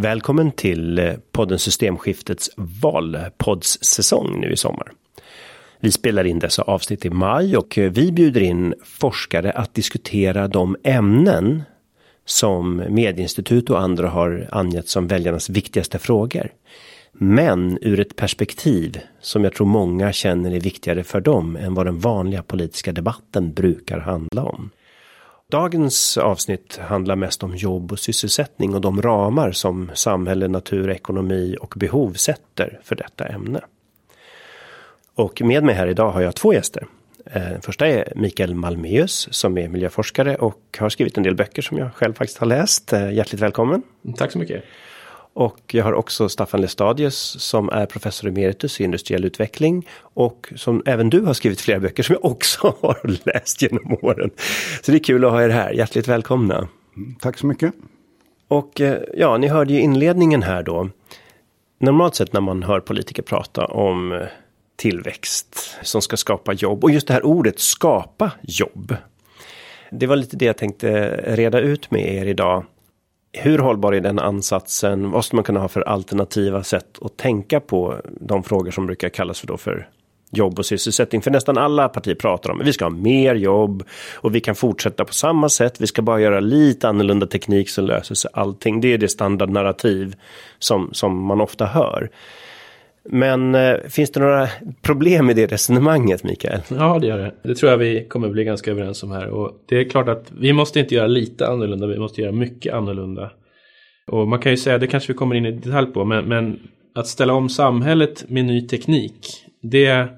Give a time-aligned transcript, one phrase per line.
[0.00, 4.92] Välkommen till eh, podden Systemskiftets valpoddssäsong nu i sommar.
[5.80, 10.48] Vi spelar in dessa avsnitt i maj och eh, vi bjuder in forskare att diskutera
[10.48, 11.62] de ämnen
[12.24, 16.52] som Medieinstitut och andra har angett som väljarnas viktigaste frågor.
[17.12, 21.86] Men ur ett perspektiv som jag tror många känner är viktigare för dem än vad
[21.86, 24.70] den vanliga politiska debatten brukar handla om.
[25.50, 31.56] Dagens avsnitt handlar mest om jobb och sysselsättning och de ramar som samhälle, natur, ekonomi
[31.60, 33.60] och behov sätter för detta ämne.
[35.14, 36.86] Och med mig här idag har jag två gäster.
[37.24, 41.78] Den första är Mikael Malmeus som är miljöforskare och har skrivit en del böcker som
[41.78, 42.92] jag själv faktiskt har läst.
[42.92, 43.82] Eh, hjärtligt välkommen!
[44.16, 44.64] Tack så mycket!
[45.38, 50.82] Och jag har också Staffan Lestadius som är professor emeritus i industriell utveckling och som
[50.86, 54.30] även du har skrivit flera böcker som jag också har läst genom åren.
[54.82, 55.72] Så det är kul att ha er här.
[55.72, 56.68] Hjärtligt välkomna.
[57.20, 57.74] Tack så mycket.
[58.48, 60.90] Och eh, ja, ni hörde ju inledningen här då.
[61.80, 64.26] Normalt sett när man hör politiker prata om eh,
[64.76, 68.96] tillväxt som ska skapa jobb och just det här ordet skapa jobb.
[69.90, 72.64] Det var lite det jag tänkte reda ut med er idag.
[73.32, 75.02] Hur hållbar är den ansatsen?
[75.02, 79.08] Vad måste man kunna ha för alternativa sätt att tänka på de frågor som brukar
[79.08, 79.88] kallas för då för
[80.30, 81.22] jobb och sysselsättning.
[81.22, 83.82] För nästan alla partier pratar om att vi ska ha mer jobb
[84.14, 85.80] och vi kan fortsätta på samma sätt.
[85.80, 88.80] Vi ska bara göra lite annorlunda teknik så löser sig allting.
[88.80, 90.16] Det är det standardnarrativ
[90.58, 92.10] som, som man ofta hör.
[93.04, 94.48] Men eh, finns det några
[94.82, 96.60] problem i det resonemanget, Mikael?
[96.70, 97.34] Ja, det gör det.
[97.42, 99.28] Det tror jag vi kommer bli ganska överens om här.
[99.28, 102.74] Och det är klart att vi måste inte göra lite annorlunda, vi måste göra mycket
[102.74, 103.30] annorlunda.
[104.06, 106.58] Och man kan ju säga, det kanske vi kommer in i detalj på, men, men
[106.94, 109.26] att ställa om samhället med ny teknik,
[109.62, 110.08] det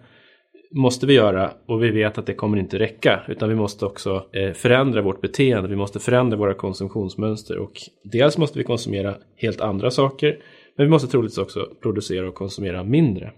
[0.74, 4.26] måste vi göra och vi vet att det kommer inte räcka utan vi måste också
[4.32, 7.72] eh, förändra vårt beteende, vi måste förändra våra konsumtionsmönster och
[8.04, 10.36] dels måste vi konsumera helt andra saker
[10.76, 13.32] men vi måste troligtvis också producera och konsumera mindre.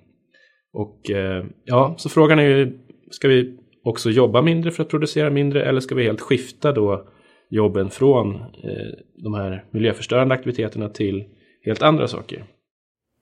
[0.73, 2.79] Och eh, ja, så frågan är ju,
[3.11, 7.09] ska vi också jobba mindre för att producera mindre eller ska vi helt skifta då
[7.51, 11.25] jobben från eh, de här miljöförstörande aktiviteterna till
[11.65, 12.45] helt andra saker?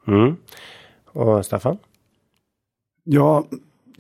[0.06, 0.36] Mm.
[1.06, 1.78] Och Staffan?
[3.04, 3.44] Ja,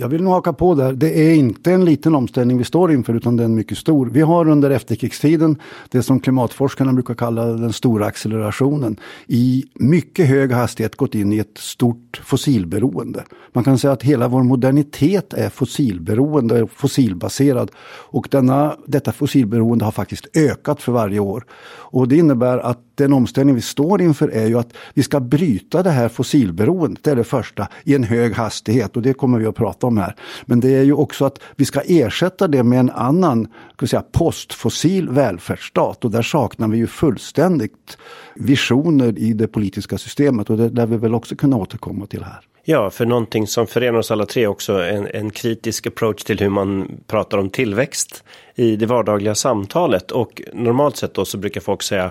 [0.00, 0.92] jag vill nog haka på där.
[0.92, 4.06] Det är inte en liten omställning vi står inför utan den är mycket stor.
[4.06, 5.56] Vi har under efterkrigstiden
[5.88, 8.96] det som klimatforskarna brukar kalla den stora accelerationen
[9.26, 13.24] i mycket hög hastighet gått in i ett stort fossilberoende.
[13.52, 17.70] Man kan säga att hela vår modernitet är fossilberoende, fossilbaserad
[18.10, 21.44] och denna, detta fossilberoende har faktiskt ökat för varje år.
[21.92, 25.82] Och det innebär att den omställning vi står inför är ju att vi ska bryta
[25.82, 29.46] det här fossilberoendet, det är det första, i en hög hastighet och det kommer vi
[29.46, 30.14] att prata om här.
[30.44, 34.04] Men det är ju också att vi ska ersätta det med en annan ska säga,
[34.12, 37.98] postfossil välfärdsstat och där saknar vi ju fullständigt
[38.34, 42.40] visioner i det politiska systemet och det lär vi väl också kunna återkomma till här.
[42.64, 46.48] Ja, för någonting som förenar oss alla tre också, en, en kritisk approach till hur
[46.48, 48.24] man pratar om tillväxt
[48.54, 50.10] i det vardagliga samtalet.
[50.10, 52.10] Och normalt sett då så brukar folk säga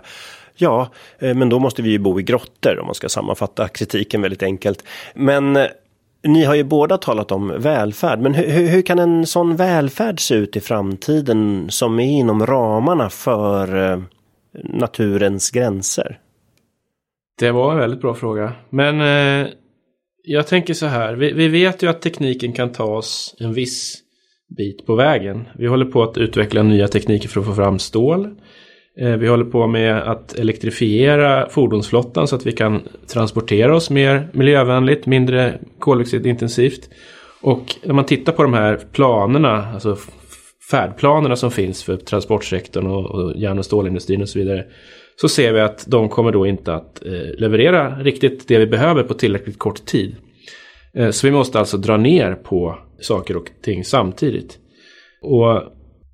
[0.61, 4.21] Ja, eh, men då måste vi ju bo i grottor om man ska sammanfatta kritiken
[4.21, 4.83] väldigt enkelt.
[5.15, 5.67] Men eh,
[6.23, 10.35] ni har ju båda talat om välfärd, men hur, hur, kan en sån välfärd se
[10.35, 14.01] ut i framtiden som är inom ramarna för eh,
[14.63, 16.19] naturens gränser?
[17.39, 18.53] Det var en väldigt bra fråga.
[18.69, 19.47] Men eh,
[20.23, 23.97] jag tänker så här, vi, vi, vet ju att tekniken kan ta oss en viss
[24.57, 25.47] bit på vägen.
[25.55, 28.35] Vi håller på att utveckla nya tekniker för att få fram stål.
[28.97, 32.81] Eh, vi håller på med att elektrifiera fordonsflottan så att vi kan
[33.13, 36.89] transportera oss mer miljövänligt, mindre koldioxidintensivt.
[37.41, 39.97] Och när man tittar på de här planerna, alltså
[40.71, 44.65] färdplanerna som finns för transportsektorn och, järn och stålindustrin och så vidare.
[45.15, 49.03] Så ser vi att de kommer då inte att eh, leverera riktigt det vi behöver
[49.03, 50.15] på tillräckligt kort tid.
[50.93, 54.57] Eh, så vi måste alltså dra ner på saker och ting samtidigt.
[55.21, 55.63] Och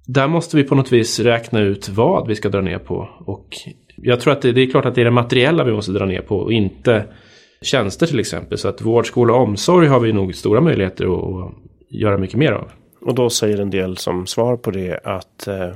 [0.08, 3.10] där måste vi på något vis räkna ut vad vi ska dra ner på.
[3.26, 3.56] Och
[3.96, 6.06] jag tror att det, det är klart att det är det materiella vi måste dra
[6.06, 7.06] ner på och inte
[7.62, 8.58] tjänster till exempel.
[8.58, 11.54] Så att vård, skola och omsorg har vi nog stora möjligheter att, att
[11.90, 12.72] göra mycket mer av.
[13.02, 15.72] Och då säger en del som svar på det att eh,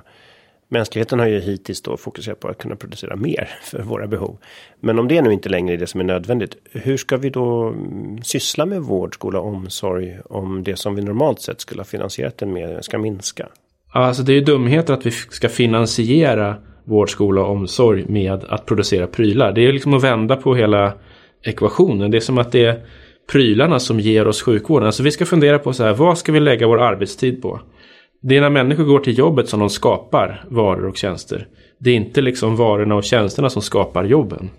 [0.67, 4.37] mänskligheten har ju hittills då fokuserat på att kunna producera mer för våra behov.
[4.79, 7.67] Men om det nu inte längre är det som är nödvändigt, hur ska vi då
[7.67, 11.85] mm, syssla med vård, skola och omsorg om det som vi normalt sett skulle ha
[11.85, 13.47] finansierat den med ska minska?
[13.91, 18.65] Alltså det är ju dumheter att vi ska finansiera vård, skola och omsorg med att
[18.65, 19.51] producera prylar.
[19.51, 20.94] Det är liksom att vända på hela
[21.45, 22.12] ekvationen.
[22.12, 22.80] Det är som att det är
[23.31, 24.86] prylarna som ger oss sjukvården.
[24.86, 27.59] Alltså vi ska fundera på så här, vad ska vi lägga vår arbetstid på?
[28.21, 31.47] Det är när människor går till jobbet som de skapar varor och tjänster.
[31.77, 34.50] Det är inte liksom varorna och tjänsterna som skapar jobben.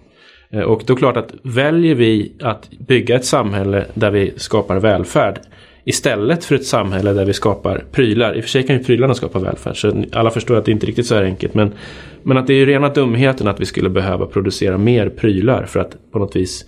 [0.51, 4.33] Eh, och då är det klart att väljer vi att bygga ett samhälle där vi
[4.37, 5.41] skapar välfärd
[5.85, 8.35] istället för ett samhälle där vi skapar prylar.
[8.35, 10.87] I och för sig kan ju prylarna skapa välfärd så alla förstår att det inte
[10.87, 11.55] riktigt så här enkelt.
[11.55, 11.73] Men,
[12.23, 15.81] men att det är ju rena dumheten att vi skulle behöva producera mer prylar för
[15.81, 16.65] att på något vis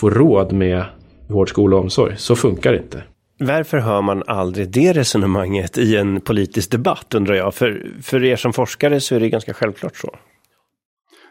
[0.00, 0.84] få råd med
[1.28, 2.14] vård, skola och omsorg.
[2.16, 3.02] Så funkar det inte.
[3.38, 7.54] Varför hör man aldrig det resonemanget i en politisk debatt undrar jag?
[7.54, 10.14] För, för er som forskare så är det ganska självklart så.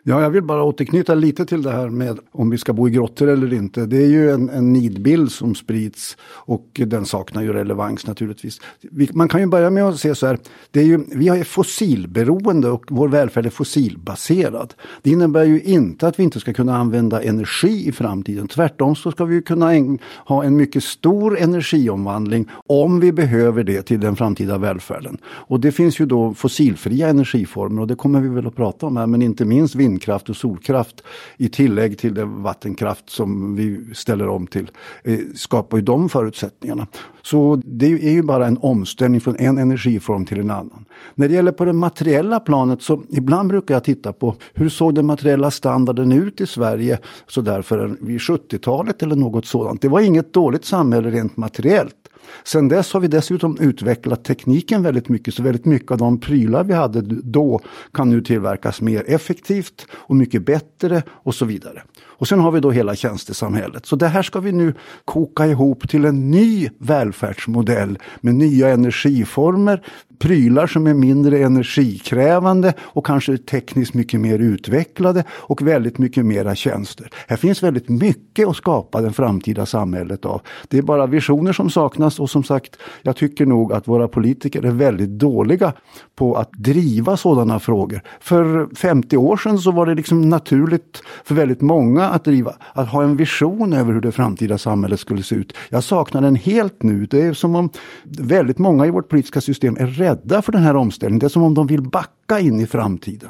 [0.03, 2.92] Ja, jag vill bara återknyta lite till det här med om vi ska bo i
[2.92, 3.86] grottor eller inte.
[3.86, 8.62] Det är ju en, en nidbild som sprids och den saknar ju relevans naturligtvis.
[8.81, 10.38] Vi, man kan ju börja med att se så här,
[10.71, 14.74] det är ju, vi är fossilberoende och vår välfärd är fossilbaserad.
[15.01, 18.47] Det innebär ju inte att vi inte ska kunna använda energi i framtiden.
[18.47, 23.81] Tvärtom så ska vi kunna en, ha en mycket stor energiomvandling om vi behöver det
[23.81, 25.18] till den framtida välfärden.
[25.24, 28.97] Och det finns ju då fossilfria energiformer och det kommer vi väl att prata om
[28.97, 31.03] här, men inte minst vind vindkraft och solkraft
[31.38, 34.71] i tillägg till den vattenkraft som vi ställer om till
[35.03, 36.88] eh, skapar ju de förutsättningarna.
[37.21, 40.85] Så det är ju bara en omställning från en energiform till en annan.
[41.15, 44.95] När det gäller på det materiella planet så ibland brukar jag titta på hur såg
[44.95, 49.81] den materiella standarden ut i Sverige så därför vid 70-talet eller något sådant.
[49.81, 51.95] Det var inget dåligt samhälle rent materiellt.
[52.44, 56.63] Sen dess har vi dessutom utvecklat tekniken väldigt mycket så väldigt mycket av de prylar
[56.63, 57.59] vi hade då
[57.94, 61.83] kan nu tillverkas mer effektivt och mycket bättre och så vidare.
[62.04, 63.86] Och sen har vi då hela tjänstesamhället.
[63.86, 64.74] Så det här ska vi nu
[65.06, 69.81] koka ihop till en ny välfärdsmodell med nya energiformer,
[70.21, 76.56] prylar som är mindre energikrävande och kanske tekniskt mycket mer utvecklade och väldigt mycket mera
[76.56, 77.09] tjänster.
[77.27, 80.41] Här finns väldigt mycket att skapa det framtida samhället av.
[80.68, 84.65] Det är bara visioner som saknas och som sagt, jag tycker nog att våra politiker
[84.65, 85.73] är väldigt dåliga
[86.15, 88.01] på att driva sådana frågor.
[88.19, 92.89] För 50 år sedan så var det liksom naturligt för väldigt många att driva, att
[92.89, 95.53] ha en vision över hur det framtida samhället skulle se ut.
[95.69, 97.06] Jag saknar den helt nu.
[97.06, 97.69] Det är som om
[98.03, 101.19] väldigt många i vårt politiska system är rädda rädda för den här omställningen.
[101.19, 103.29] Det är som om de vill backa in i framtiden.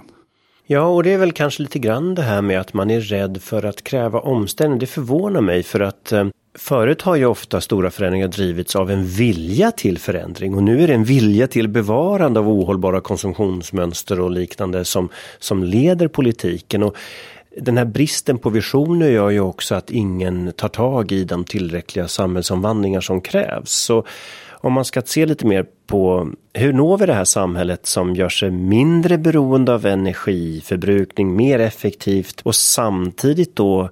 [0.68, 3.42] Ja, och det är väl kanske lite grann det här med att man är rädd
[3.42, 4.80] för att kräva omställning.
[4.80, 9.06] Det förvånar mig för att eh, förut har ju ofta stora förändringar drivits av en
[9.06, 14.32] vilja till förändring och nu är det en vilja till bevarande av ohållbara konsumtionsmönster och
[14.32, 16.84] liknande som, som leder politiken.
[16.84, 16.96] Och
[17.58, 22.08] den här bristen på visioner gör ju också att ingen tar tag i de tillräckliga
[22.08, 23.72] samhällsomvandlingar som krävs.
[23.72, 24.06] Så
[24.62, 28.30] om man ska se lite mer på hur når vi det här samhället som gör
[28.30, 33.90] sig mindre beroende av energiförbrukning, mer effektivt och samtidigt då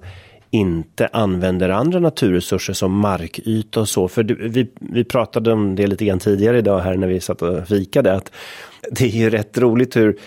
[0.50, 4.08] inte använder andra naturresurser som markyta och så.
[4.08, 7.68] För vi, vi pratade om det lite grann tidigare idag här när vi satt och
[7.68, 8.14] fikade.
[8.14, 8.32] Att
[8.90, 10.18] det är ju rätt roligt hur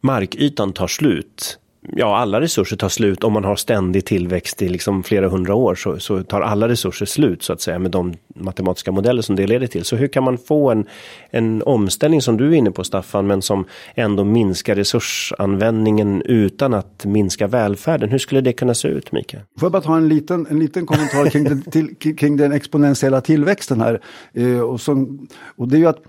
[0.00, 1.58] markytan tar slut
[1.92, 3.24] ja, alla resurser tar slut.
[3.24, 7.06] Om man har ständig tillväxt i liksom flera hundra år så, så, tar alla resurser
[7.06, 9.84] slut så att säga med de matematiska modeller som det leder till.
[9.84, 10.86] Så hur kan man få en,
[11.30, 13.64] en omställning som du är inne på Staffan, men som
[13.94, 18.10] ändå minskar resursanvändningen utan att minska välfärden?
[18.10, 19.42] Hur skulle det kunna se ut, Mikael?
[19.58, 23.20] Får jag bara ta en liten, en liten kommentar kring, den, till, kring den exponentiella
[23.20, 24.00] tillväxten här.
[24.32, 26.02] Eh, och, som, och det är ju att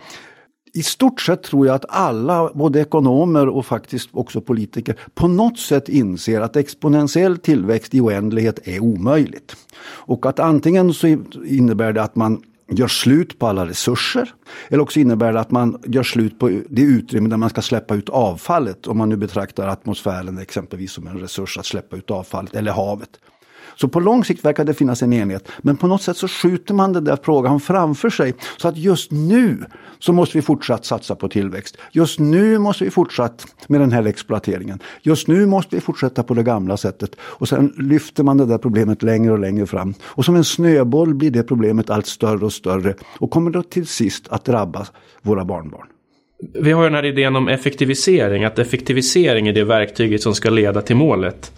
[0.76, 5.60] i stort sett tror jag att alla, både ekonomer och faktiskt också politiker, på något
[5.60, 9.56] sätt inser att exponentiell tillväxt i oändlighet är omöjligt.
[9.86, 11.08] Och att antingen så
[11.46, 14.34] innebär det att man gör slut på alla resurser.
[14.70, 17.96] Eller också innebär det att man gör slut på det utrymme där man ska släppa
[17.96, 18.88] ut avfallet.
[18.88, 23.10] Om man nu betraktar atmosfären exempelvis som en resurs att släppa ut avfallet, eller havet.
[23.76, 25.48] Så på lång sikt verkar det finnas en enighet.
[25.62, 28.34] Men på något sätt så skjuter man den där frågan framför sig.
[28.58, 29.66] Så att just nu
[30.00, 31.78] så måste vi fortsatt satsa på tillväxt.
[31.92, 34.80] Just nu måste vi fortsatt med den här exploateringen.
[35.02, 37.16] Just nu måste vi fortsätta på det gamla sättet.
[37.20, 39.94] Och sen lyfter man det där problemet längre och längre fram.
[40.04, 42.96] Och som en snöboll blir det problemet allt större och större.
[43.20, 44.88] Och kommer då till sist att drabba
[45.22, 45.88] våra barnbarn.
[46.54, 50.82] Vi har den här idén om effektivisering, att effektivisering är det verktyget som ska leda
[50.82, 51.52] till målet.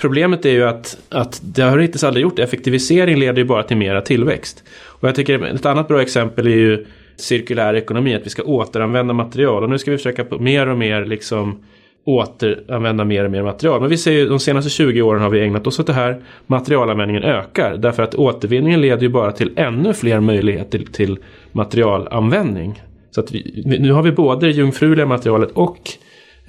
[0.00, 2.38] Problemet är ju att, att det har hittills aldrig gjort.
[2.38, 4.64] Effektivisering leder ju bara till mera tillväxt.
[4.86, 9.14] Och jag tycker ett annat bra exempel är ju cirkulär ekonomi, att vi ska återanvända
[9.14, 9.62] material.
[9.62, 11.62] Och nu ska vi försöka på mer och mer liksom
[12.04, 13.80] återanvända mer och mer material.
[13.80, 16.22] Men vi ser ju de senaste 20 åren har vi ägnat oss åt det här.
[16.46, 21.18] Materialanvändningen ökar därför att återvinningen leder ju bara till ännu fler möjligheter till, till
[21.52, 22.82] materialanvändning.
[23.10, 25.78] Så att vi, nu har vi både det jungfruliga materialet och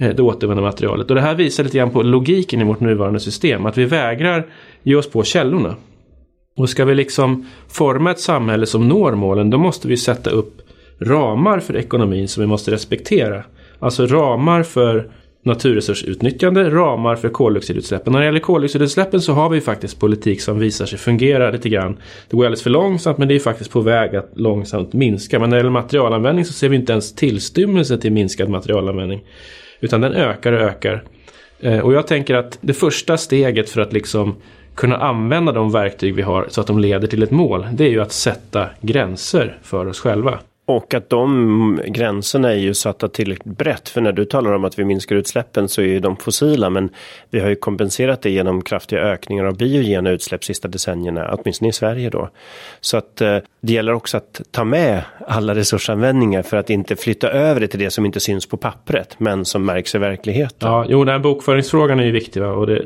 [0.02, 1.10] Eh, det återvunna materialet.
[1.10, 3.66] Och det här visar lite grann på logiken i vårt nuvarande system.
[3.66, 4.46] Att vi vägrar
[4.82, 5.76] ge oss på källorna.
[6.56, 10.62] Och ska vi liksom forma ett samhälle som når målen då måste vi sätta upp
[11.00, 13.44] ramar för ekonomin som vi måste respektera.
[13.78, 15.10] Alltså ramar för
[15.44, 18.12] naturresursutnyttjande, ramar för koldioxidutsläppen.
[18.12, 21.96] När det gäller koldioxidutsläppen så har vi faktiskt politik som visar sig fungera lite grann.
[22.30, 25.38] Det går alldeles för långsamt men det är faktiskt på väg att långsamt minska.
[25.38, 29.20] Men när det gäller materialanvändning så ser vi inte ens tillstymmelse till minskad materialanvändning.
[29.82, 31.02] Utan den ökar och ökar.
[31.60, 34.36] Eh, och jag tänker att det första steget för att liksom
[34.74, 37.66] kunna använda de verktyg vi har så att de leder till ett mål.
[37.72, 40.38] Det är ju att sätta gränser för oss själva.
[40.66, 43.88] Och att de gränserna är ju satta tillräckligt brett.
[43.88, 46.70] För när du talar om att vi minskar utsläppen så är ju de fossila.
[46.70, 46.90] Men
[47.30, 51.34] vi har ju kompenserat det genom kraftiga ökningar av biogena utsläpp sista decennierna.
[51.34, 52.30] Åtminstone i Sverige då.
[52.80, 57.30] Så att eh, det gäller också att ta med alla resursanvändningar för att inte flytta
[57.30, 59.20] över det till det som inte syns på pappret.
[59.20, 60.68] Men som märks i verkligheten.
[60.68, 62.42] Ja, jo, den här bokföringsfrågan är ju viktig.
[62.42, 62.52] Va?
[62.52, 62.84] Och det,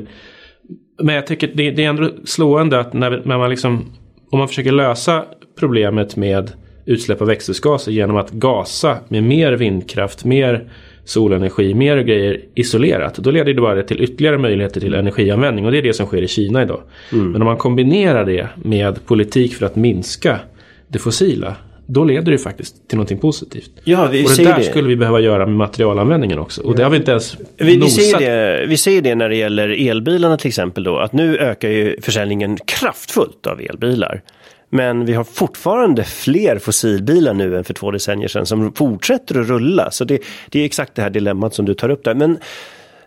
[1.01, 3.85] men jag tycker det, det är ändå slående att när, när man liksom
[4.29, 5.25] om man försöker lösa
[5.59, 6.51] problemet med
[6.87, 10.69] utsläpp av växthusgaser genom att gasa med mer vindkraft, mer
[11.05, 13.15] solenergi, mer grejer isolerat.
[13.15, 16.21] Då leder det bara till ytterligare möjligheter till energianvändning och det är det som sker
[16.21, 16.81] i Kina idag.
[17.11, 17.31] Mm.
[17.31, 20.39] Men om man kombinerar det med politik för att minska
[20.87, 21.55] det fossila
[21.87, 23.71] då leder det faktiskt till någonting positivt.
[23.83, 24.63] Ja, vi och det där det.
[24.63, 26.61] skulle vi behöva göra med materialanvändningen också.
[26.61, 29.35] Och det har vi inte ens vi, vi, ser det, vi ser det när det
[29.35, 30.97] gäller elbilarna till exempel då.
[30.97, 34.21] Att nu ökar ju försäljningen kraftfullt av elbilar.
[34.69, 39.47] Men vi har fortfarande fler fossilbilar nu än för två decennier sedan som fortsätter att
[39.47, 39.91] rulla.
[39.91, 42.15] Så det, det är exakt det här dilemmat som du tar upp där.
[42.15, 42.37] Men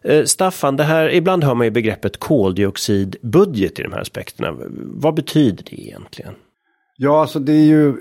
[0.02, 4.56] eh, Staffan, det här, ibland hör man ju begreppet koldioxidbudget i de här aspekterna.
[4.78, 6.34] Vad betyder det egentligen?
[6.96, 7.94] Ja, alltså det är ju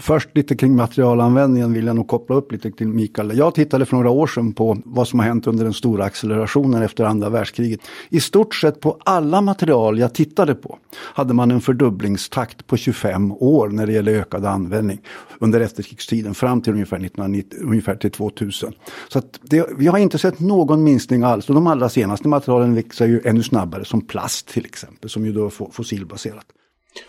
[0.00, 3.38] först lite kring materialanvändningen vill jag nog koppla upp lite till Mikael.
[3.38, 6.82] Jag tittade för några år sedan på vad som har hänt under den stora accelerationen
[6.82, 7.80] efter andra världskriget.
[8.08, 13.32] I stort sett på alla material jag tittade på hade man en fördubblingstakt på 25
[13.32, 15.00] år när det gäller ökad användning
[15.38, 18.72] under efterkrigstiden fram till ungefär, 1990, ungefär till 2000.
[19.08, 23.06] Så det, vi har inte sett någon minskning alls och de allra senaste materialen växer
[23.06, 26.46] ju ännu snabbare som plast till exempel som ju då är fossilbaserat.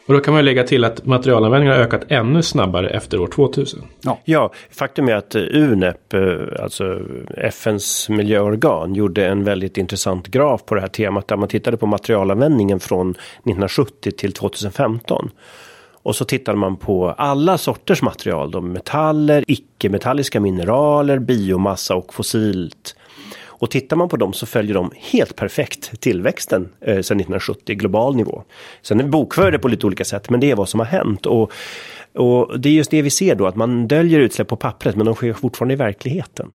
[0.05, 3.79] Och då kan man lägga till att materialanvändningen har ökat ännu snabbare efter år 2000.
[4.01, 6.21] Ja, ja faktum är att eh, UNEP, eh,
[6.59, 6.99] alltså
[7.37, 11.85] FNs miljöorgan, gjorde en väldigt intressant graf på det här temat där man tittade på
[11.85, 15.29] materialanvändningen från 1970 till 2015.
[16.07, 22.95] Och så tittade man på alla sorters material, då, metaller, icke-metalliska mineraler, biomassa och fossilt
[23.59, 28.15] och tittar man på dem så följer de helt perfekt tillväxten eh, sedan 1970 global
[28.15, 28.43] nivå.
[28.81, 31.25] Sen är vi bokförda på lite olika sätt men det är vad som har hänt.
[31.25, 31.51] Och,
[32.15, 35.05] och det är just det vi ser då att man döljer utsläpp på pappret men
[35.05, 36.49] de sker fortfarande i verkligheten.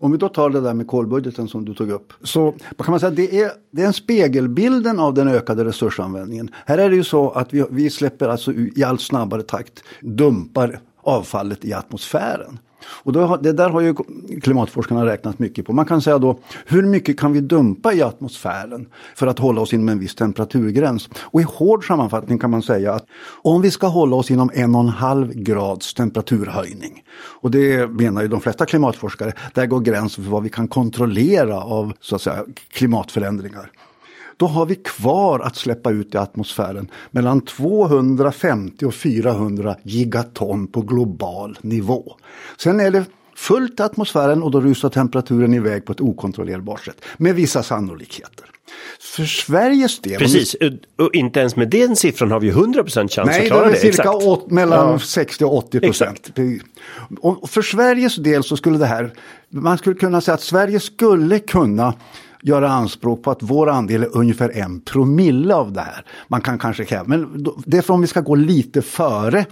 [0.00, 2.12] Om vi då tar det där med kolbudgeten som du tog upp.
[2.22, 6.50] Så kan man säga att det är, det är en spegelbilden av den ökade resursanvändningen.
[6.66, 10.80] Här är det ju så att vi, vi släpper alltså i allt snabbare takt dumpar
[11.02, 12.58] avfallet i atmosfären.
[12.84, 13.94] Och då, det där har ju
[14.42, 15.72] klimatforskarna räknat mycket på.
[15.72, 19.72] Man kan säga då, hur mycket kan vi dumpa i atmosfären för att hålla oss
[19.72, 21.08] inom en viss temperaturgräns?
[21.22, 23.06] Och i hård sammanfattning kan man säga att
[23.42, 27.02] om vi ska hålla oss inom en och en halv grads temperaturhöjning,
[27.40, 31.60] och det menar ju de flesta klimatforskare, där går gränsen för vad vi kan kontrollera
[31.60, 33.70] av så att säga, klimatförändringar
[34.38, 40.82] då har vi kvar att släppa ut i atmosfären mellan 250 och 400 gigaton på
[40.82, 42.16] global nivå.
[42.56, 43.04] Sen är det
[43.36, 48.46] fullt i atmosfären och då rusar temperaturen iväg på ett okontrollerbart sätt med vissa sannolikheter.
[49.00, 50.18] För Sveriges del...
[50.18, 50.56] Precis,
[50.98, 53.70] och inte ens med den siffran har vi 100% chans Nej, att klara det.
[53.70, 54.98] Nej, det är cirka åt, mellan ja.
[54.98, 56.30] 60 och 80 procent.
[57.20, 59.12] Och för Sveriges del så skulle det här,
[59.48, 61.94] man skulle kunna säga att Sverige skulle kunna
[62.42, 66.04] göra anspråk på att vår andel är ungefär en promille av det här.
[66.28, 69.46] Man kan kanske kräva, men det är för om vi ska gå lite före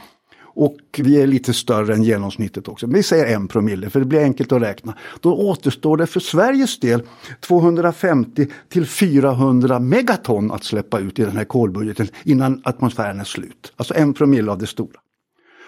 [0.56, 2.86] och vi är lite större än genomsnittet också.
[2.86, 4.94] vi säger en promille för det blir enkelt att räkna.
[5.20, 7.02] Då återstår det för Sveriges del
[7.40, 13.72] 250 till 400 megaton att släppa ut i den här kolbudgeten innan atmosfären är slut.
[13.76, 15.00] Alltså en promille av det stora.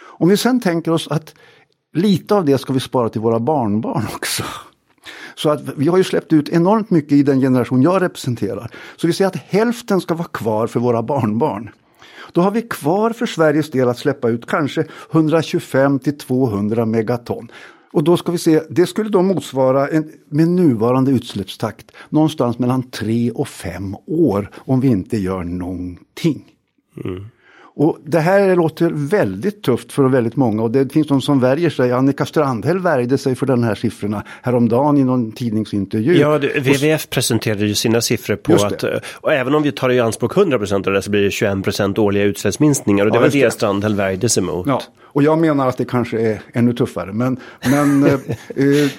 [0.01, 1.35] Om vi sen tänker oss att
[1.93, 4.43] lite av det ska vi spara till våra barnbarn också.
[5.38, 8.71] Så att vi har ju släppt ut enormt mycket i den generation jag representerar.
[8.97, 11.71] Så vi säger att hälften ska vara kvar för våra barnbarn.
[12.33, 17.50] Då har vi kvar för Sveriges del att släppa ut kanske 125 till 200 megaton.
[17.92, 22.90] Och då ska vi se, det skulle då motsvara en, med nuvarande utsläppstakt någonstans mellan
[22.90, 26.45] 3 och 5 år om vi inte gör någonting.
[27.04, 27.26] Mm.
[27.78, 31.70] Och det här låter väldigt tufft för väldigt många och det finns de som värjer
[31.70, 31.92] sig.
[31.92, 36.18] Annika Strandhäll värjde sig för den här siffrorna häromdagen i någon tidningsintervju.
[36.18, 39.90] Ja, det, WWF presenterade ju sina siffror på att, eh, och även om vi tar
[39.90, 43.16] i anspråk 100 procent av det så blir det 21 procent årliga utsläppsminskningar och det
[43.16, 43.50] Ja, var det.
[43.50, 44.66] Strandhäll värjde sig mot.
[44.66, 44.82] Ja,
[45.12, 47.12] och jag menar att det kanske är ännu tuffare.
[47.12, 48.91] Men, men eh, eh,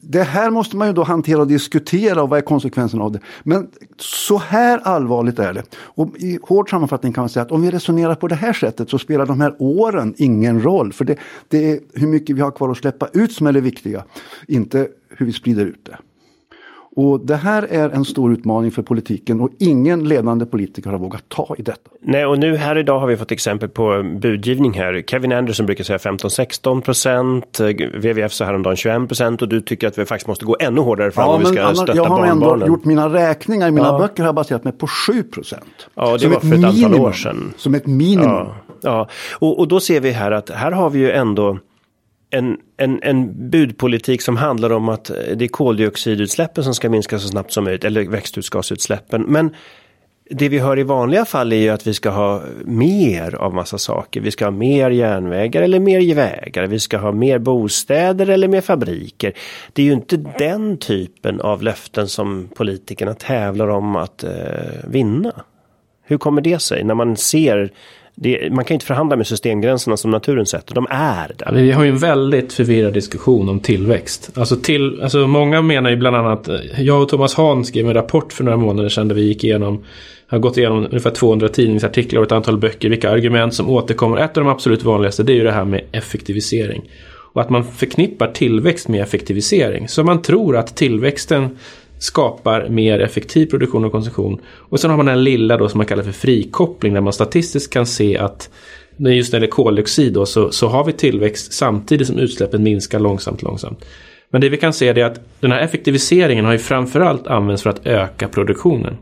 [0.00, 3.20] det här måste man ju då hantera och diskutera och vad är konsekvenserna av det.
[3.42, 3.68] Men
[3.98, 5.62] så här allvarligt är det.
[5.76, 8.90] Och i hård sammanfattning kan man säga att om vi resonerar på det här sättet
[8.90, 10.92] så spelar de här åren ingen roll.
[10.92, 11.16] För det,
[11.48, 14.04] det är hur mycket vi har kvar att släppa ut som är det viktiga.
[14.48, 15.96] Inte hur vi sprider ut det.
[16.96, 21.28] Och det här är en stor utmaning för politiken och ingen ledande politiker har vågat
[21.28, 21.90] ta i detta.
[22.02, 25.02] Nej, och nu här idag har vi fått exempel på budgivning här.
[25.06, 27.66] Kevin Anderson brukar säga 15-16 procent, eh,
[27.98, 31.10] WWF sa häromdagen 21 procent och du tycker att vi faktiskt måste gå ännu hårdare
[31.10, 32.68] fram om vi ska Anna, stötta jag har ändå barnbarnen.
[32.68, 33.98] gjort mina räkningar, i mina Ja.
[33.98, 35.88] böcker har jag baserat mig på 7 procent.
[35.94, 37.54] Ja, det var för ett antal år sedan.
[37.56, 38.26] Som ett minimum.
[38.28, 39.08] Ja, ja.
[39.38, 41.58] Och, och då ser vi här att här har vi ju ändå
[42.34, 47.18] en, en, en budpolitik som handlar om att eh, det är koldioxidutsläppen som ska minska
[47.18, 49.22] så snabbt som möjligt, eller växthusgasutsläppen.
[49.22, 49.54] Men
[50.30, 53.78] det vi hör i vanliga fall är ju att vi ska ha mer av massa
[53.78, 54.20] saker.
[54.20, 56.66] Vi ska ha mer järnvägar eller mer vägar.
[56.66, 59.32] Vi ska ha mer bostäder eller mer fabriker.
[59.72, 64.30] Det är ju inte den typen av löften som politikerna tävlar om att eh,
[64.88, 65.32] vinna.
[66.06, 67.72] Hur kommer det sig när man ser
[68.14, 70.74] det, man kan inte förhandla med systemgränserna som naturen sätter.
[70.74, 71.52] De är där.
[71.52, 74.30] Vi har ju en väldigt förvirrad diskussion om tillväxt.
[74.34, 77.94] Alltså, till, alltså många menar ju bland annat, eh, jag och Thomas Hahn skrev en
[77.94, 79.84] rapport för några månader sedan där vi gick igenom,
[80.26, 84.16] har gått igenom ungefär 200 tidningsartiklar och ett antal böcker, vilka argument som återkommer.
[84.16, 86.82] Ett av de absolut vanligaste det är ju det här med effektivisering.
[87.32, 89.88] Och att man förknippar tillväxt med effektivisering.
[89.88, 91.58] Så man tror att tillväxten
[92.04, 94.40] skapar mer effektiv produktion och konsumtion.
[94.46, 97.72] Och sen har man den lilla då som man kallar för frikoppling där man statistiskt
[97.72, 98.50] kan se att
[98.96, 102.62] när just när det gäller koldioxid då, så, så har vi tillväxt samtidigt som utsläppen
[102.62, 103.84] minskar långsamt, långsamt.
[104.30, 107.70] Men det vi kan se är att den här effektiviseringen har ju framförallt använts för
[107.70, 108.96] att öka produktionen.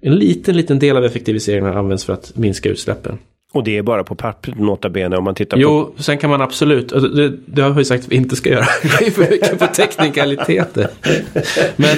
[0.00, 3.18] En liten, liten del av effektiviseringen har använts för att minska utsläppen.
[3.52, 6.30] Och det är bara på pappret nota bene om man tittar på Jo, sen kan
[6.30, 8.66] man absolut, alltså, det, det har vi sagt att vi inte ska göra.
[9.00, 10.88] Vi är för mycket på teknikaliteter.
[11.76, 11.96] Men,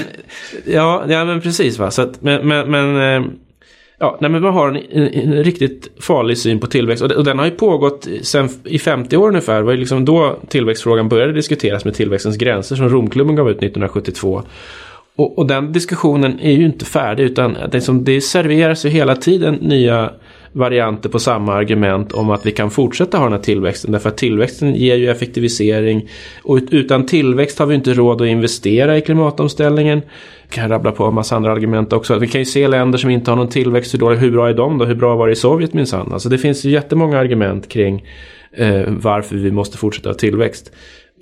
[0.64, 1.90] ja, ja men precis va.
[1.90, 3.30] Så att, men, men, men, eh,
[3.98, 7.02] ja, nej, men man har en, en, en riktigt farlig syn på tillväxt.
[7.02, 9.56] Och, och den har ju pågått sen i 50 år ungefär.
[9.56, 13.56] Det var ju liksom då tillväxtfrågan började diskuteras med tillväxtens gränser som Romklubben gav ut
[13.56, 14.42] 1972.
[15.16, 19.16] Och, och den diskussionen är ju inte färdig utan det, som, det serveras ju hela
[19.16, 20.10] tiden nya
[20.54, 23.92] varianter på samma argument om att vi kan fortsätta ha den här tillväxten.
[23.92, 26.08] Därför att tillväxten ger ju effektivisering.
[26.42, 30.02] Och utan tillväxt har vi inte råd att investera i klimatomställningen.
[30.42, 32.18] Jag kan rabbla på en massa andra argument också.
[32.18, 33.94] Vi kan ju se länder som inte har någon tillväxt.
[33.94, 34.84] Hur, då, hur bra är de då?
[34.84, 36.12] Hur bra var det i Sovjet minsann?
[36.12, 38.04] Alltså det finns ju jättemånga argument kring
[38.56, 40.72] eh, varför vi måste fortsätta ha tillväxt.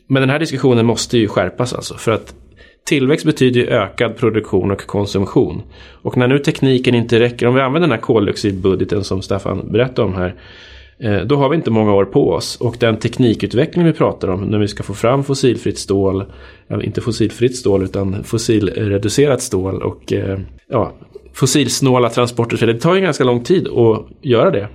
[0.07, 1.95] Men den här diskussionen måste ju skärpas alltså.
[1.95, 2.35] För att
[2.85, 5.63] Tillväxt betyder ju ökad produktion och konsumtion.
[6.03, 10.09] Och när nu tekniken inte räcker, om vi använder den här koldioxidbudgeten som Staffan berättade
[10.09, 10.35] om här.
[10.99, 12.57] Eh, då har vi inte många år på oss.
[12.57, 16.25] Och den teknikutveckling vi pratar om, när vi ska få fram fossilfritt stål,
[16.83, 20.93] inte fossilfritt stål utan fossilreducerat stål och eh, ja,
[21.33, 22.67] fossilsnåla transporter.
[22.67, 24.69] Det tar ju ganska lång tid att göra det.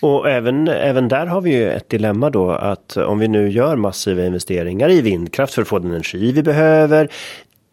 [0.00, 3.76] Och även, även där har vi ju ett dilemma då att om vi nu gör
[3.76, 7.08] massiva investeringar i vindkraft för att få den energi vi behöver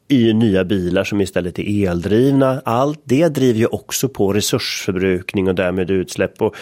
[0.08, 2.62] i nya bilar som istället är eldrivna.
[2.66, 6.42] Allt det driver ju också på resursförbrukning och därmed utsläpp.
[6.42, 6.56] Och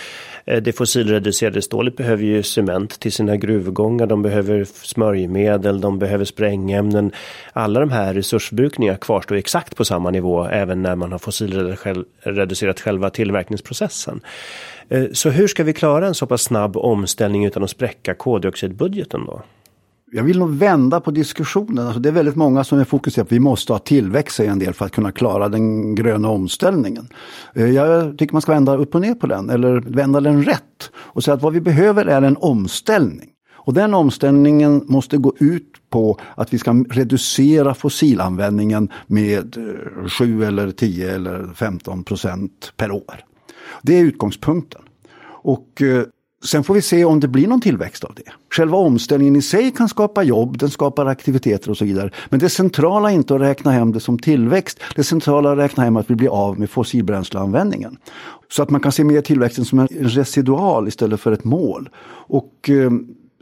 [0.45, 4.07] eh, det fossilreducerade stålet behöver ju cement till sina gruvgångar.
[4.07, 7.11] De behöver smörjmedel, de behöver sprängämnen.
[7.53, 13.09] Alla de här resursförbrukningarna kvarstår exakt på samma nivå även när man har fossilreducerat själva
[13.09, 14.21] tillverkningsprocessen.
[14.93, 19.25] Eh, så hur ska vi klara en så pass snabb omställning utan att spräcka koldioxidbudgeten
[19.25, 19.41] då?
[20.11, 21.85] Jag vill nog vända på diskussionen.
[21.85, 24.45] Alltså det är väldigt många som är fokuserade på att vi måste ha tillväxt i
[24.45, 27.07] en del för att kunna klara den gröna omställningen.
[27.53, 30.91] Eh, jag tycker man ska vända upp och ner på den, eller vända den rätt.
[30.95, 33.29] Och säga att vad vi behöver är en omställning.
[33.55, 40.43] Och den omställningen måste gå ut på att vi ska reducera fossilanvändningen med eh, 7
[40.43, 43.23] eller 10 eller 15 procent per år.
[43.81, 44.81] Det är utgångspunkten.
[45.43, 46.03] Och eh,
[46.45, 48.31] sen får vi se om det blir någon tillväxt av det.
[48.49, 52.11] Själva omställningen i sig kan skapa jobb, den skapar aktiviteter och så vidare.
[52.29, 54.79] Men det centrala är inte att räkna hem det som tillväxt.
[54.95, 57.97] Det centrala är att räkna hem att vi blir av med fossilbränsleanvändningen.
[58.49, 61.89] Så att man kan se mer tillväxten som en residual istället för ett mål.
[62.27, 62.91] Och eh,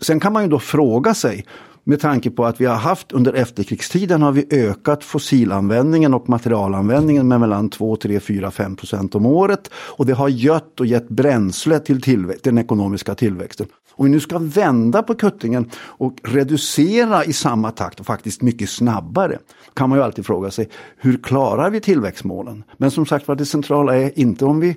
[0.02, 1.46] sen kan man ju då fråga sig
[1.84, 7.28] med tanke på att vi har haft under efterkrigstiden har vi ökat fossilanvändningen och materialanvändningen
[7.28, 9.70] med mellan 2, 3, 4, 5 procent om året.
[9.74, 13.68] Och det har gött och gett bränsle till tillväxt, den ekonomiska tillväxten.
[13.94, 18.70] Om vi nu ska vända på kuttingen och reducera i samma takt och faktiskt mycket
[18.70, 19.40] snabbare
[19.74, 22.64] kan man ju alltid fråga sig hur klarar vi tillväxtmålen?
[22.78, 24.76] Men som sagt var det centrala är inte om vi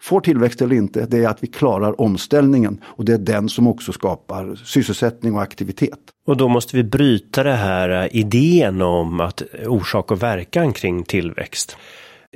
[0.00, 3.66] får tillväxt eller inte, det är att vi klarar omställningen och det är den som
[3.66, 5.98] också skapar sysselsättning och aktivitet.
[6.26, 11.02] Och då måste vi bryta det här eh, idén om att orsak och verkan kring
[11.02, 11.76] tillväxt.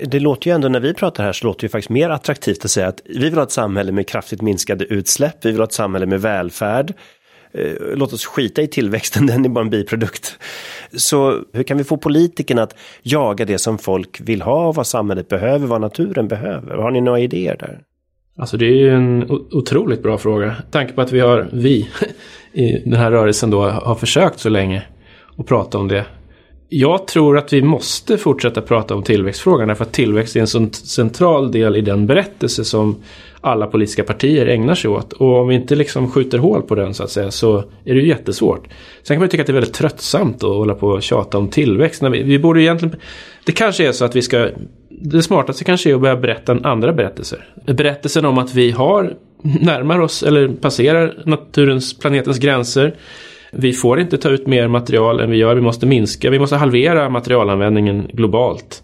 [0.06, 2.70] Det låter ju ändå när vi pratar här så låter det faktiskt mer attraktivt att
[2.70, 5.72] säga att vi vill ha ett samhälle med kraftigt minskade utsläpp, vi vill ha ett
[5.72, 6.94] samhälle med välfärd.
[7.52, 10.38] Eh, låt oss skita i tillväxten, den är bara en biprodukt.
[10.92, 15.28] Så hur kan vi få politikerna att jaga det som folk vill ha, vad samhället
[15.28, 16.76] behöver, vad naturen behöver?
[16.76, 17.80] Har ni några idéer där?
[18.38, 20.56] Alltså det är ju en otroligt bra fråga.
[20.70, 21.88] Tanke på att vi har, vi
[22.52, 24.82] i den här rörelsen då, har försökt så länge
[25.38, 26.04] att prata om det.
[26.68, 30.72] Jag tror att vi måste fortsätta prata om tillväxtfrågan därför att tillväxt är en sån
[30.72, 32.96] central del i den berättelse som
[33.40, 35.12] alla politiska partier ägnar sig åt.
[35.12, 38.00] Och om vi inte liksom skjuter hål på den så att säga så är det
[38.00, 38.68] ju jättesvårt.
[39.02, 41.48] Sen kan man tycka att det är väldigt tröttsamt att hålla på och tjata om
[41.48, 42.02] tillväxt.
[42.02, 42.96] Vi, vi borde egentligen,
[43.44, 44.48] det kanske är så att vi ska,
[44.88, 47.46] det smartaste kanske är att börja berätta en andra berättelser.
[47.66, 52.94] Berättelsen om att vi har, närmar oss eller passerar naturens, planetens gränser.
[53.52, 55.54] Vi får inte ta ut mer material än vi gör.
[55.54, 58.82] Vi måste minska, vi måste halvera materialanvändningen globalt.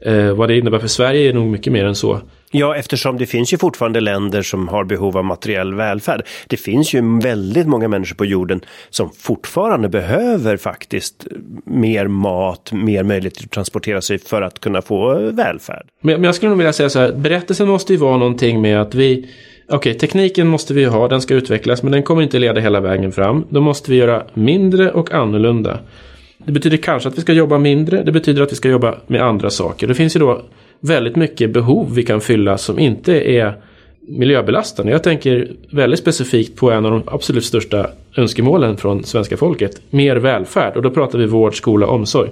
[0.00, 2.20] Eh, vad det innebär för Sverige är nog mycket mer än så.
[2.58, 6.26] Ja, eftersom det finns ju fortfarande länder som har behov av materiell välfärd.
[6.46, 11.26] Det finns ju väldigt många människor på jorden som fortfarande behöver faktiskt
[11.64, 15.86] mer mat, mer möjlighet att transportera sig för att kunna få välfärd.
[16.00, 18.80] Men, men jag skulle nog vilja säga så här, berättelsen måste ju vara någonting med
[18.80, 19.28] att vi
[19.68, 22.80] Okej, okay, tekniken måste vi ha, den ska utvecklas, men den kommer inte leda hela
[22.80, 23.44] vägen fram.
[23.48, 25.78] Då måste vi göra mindre och annorlunda.
[26.38, 29.22] Det betyder kanske att vi ska jobba mindre, det betyder att vi ska jobba med
[29.22, 29.86] andra saker.
[29.86, 30.42] Det finns ju då
[30.80, 33.56] väldigt mycket behov vi kan fylla som inte är
[34.08, 34.92] miljöbelastande.
[34.92, 39.80] Jag tänker väldigt specifikt på en av de absolut största önskemålen från svenska folket.
[39.90, 42.30] Mer välfärd och då pratar vi vård, skola, omsorg.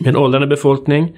[0.00, 1.12] Med en åldrande befolkning,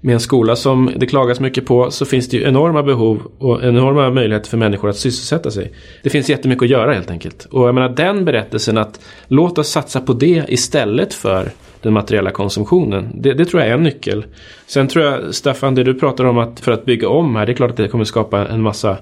[0.00, 3.64] med en skola som det klagas mycket på så finns det ju enorma behov och
[3.64, 5.72] enorma möjligheter för människor att sysselsätta sig.
[6.02, 7.44] Det finns jättemycket att göra helt enkelt.
[7.50, 11.50] Och jag menar den berättelsen att låt oss satsa på det istället för
[11.82, 13.10] den materiella konsumtionen.
[13.14, 14.24] Det, det, tror jag är en nyckel.
[14.66, 17.52] Sen tror jag, Staffan, det du pratar om att för att bygga om här, det
[17.52, 18.98] är klart att det kommer skapa en massa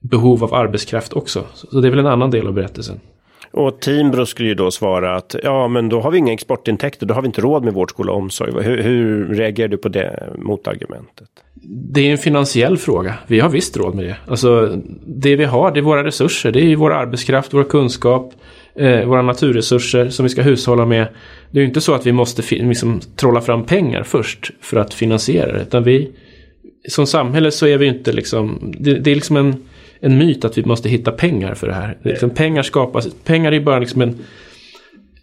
[0.00, 1.44] behov av arbetskraft också.
[1.54, 3.00] Så det är väl en annan del av berättelsen.
[3.56, 7.14] Och Timbro skulle ju då svara att ja, men då har vi inga exportintäkter, då
[7.14, 8.64] har vi inte råd med vård, skola och omsorg.
[8.64, 11.28] Hur, hur reagerar du på det motargumentet?
[11.92, 13.14] Det är en finansiell fråga.
[13.26, 14.16] Vi har visst råd med det.
[14.26, 16.52] Alltså, det vi har, det är våra resurser.
[16.52, 18.32] Det är vår arbetskraft, vår kunskap,
[18.74, 21.06] eh, våra naturresurser som vi ska hushålla med.
[21.50, 24.94] Det är ju inte så att vi måste liksom, trolla fram pengar först för att
[24.94, 25.62] finansiera det.
[25.62, 26.10] Utan vi,
[26.88, 29.56] som samhälle så är vi inte liksom, det, det är liksom en,
[30.00, 31.96] en myt att vi måste hitta pengar för det här.
[32.02, 34.18] Det liksom, pengar skapas, pengar är bara liksom en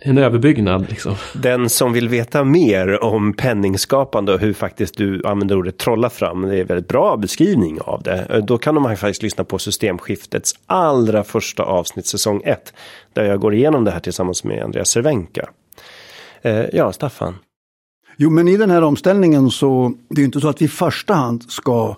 [0.04, 0.90] en överbyggnad.
[0.90, 1.16] Liksom.
[1.34, 6.42] Den som vill veta mer om penningskapande och hur faktiskt du använder ordet trolla fram,
[6.42, 8.44] det är en väldigt bra beskrivning av det.
[8.48, 12.74] Då kan man faktiskt lyssna på systemskiftets allra första avsnitt, säsong 1,
[13.14, 15.50] där jag går igenom det här tillsammans med Andreas Cervenka.
[16.42, 17.36] Eh, ja, Staffan?
[18.18, 21.14] Jo, men i den här omställningen så det är inte så att vi i första
[21.14, 21.96] hand ska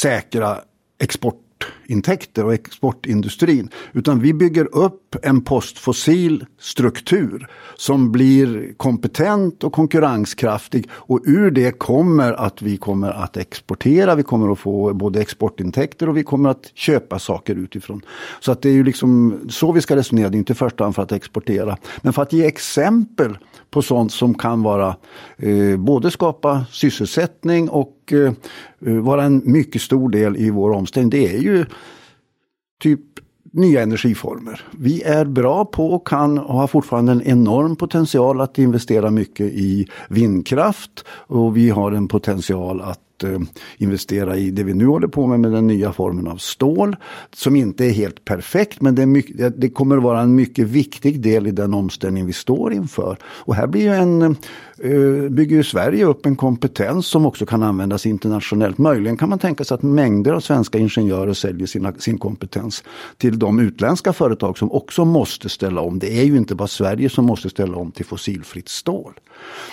[0.00, 0.58] säkra
[1.00, 3.70] export exportintäkter och exportindustrin.
[3.92, 10.88] Utan vi bygger upp en postfossil struktur som blir kompetent och konkurrenskraftig.
[10.92, 16.08] Och ur det kommer att vi kommer att exportera, vi kommer att få både exportintäkter
[16.08, 18.02] och vi kommer att köpa saker utifrån.
[18.40, 20.84] Så att det är ju liksom så vi ska resonera, det är inte i första
[20.84, 21.76] hand för att exportera.
[22.02, 23.38] Men för att ge exempel
[23.76, 24.96] på sånt som kan vara
[25.36, 28.32] eh, både skapa sysselsättning och eh,
[28.86, 31.10] eh, vara en mycket stor del i vår omställning.
[31.10, 31.66] Det är ju
[32.82, 33.00] typ
[33.52, 34.64] nya energiformer.
[34.70, 39.46] Vi är bra på och kan och har fortfarande en enorm potential att investera mycket
[39.52, 43.38] i vindkraft och vi har en potential att eh,
[43.78, 46.96] investera i det vi nu håller på med, med den nya formen av stål.
[47.34, 51.20] Som inte är helt perfekt men det, mycket, det kommer att vara en mycket viktig
[51.20, 53.16] del i den omställning vi står inför.
[53.24, 57.62] Och här blir ju en, eh, bygger ju Sverige upp en kompetens som också kan
[57.62, 58.78] användas internationellt.
[58.78, 62.84] Möjligen kan man tänka sig att mängder av svenska ingenjörer säljer sina, sin kompetens
[63.16, 65.98] till de utländska företag som också måste ställa om.
[65.98, 69.12] Det är ju inte bara Sverige som måste ställa om till fossilfritt stål.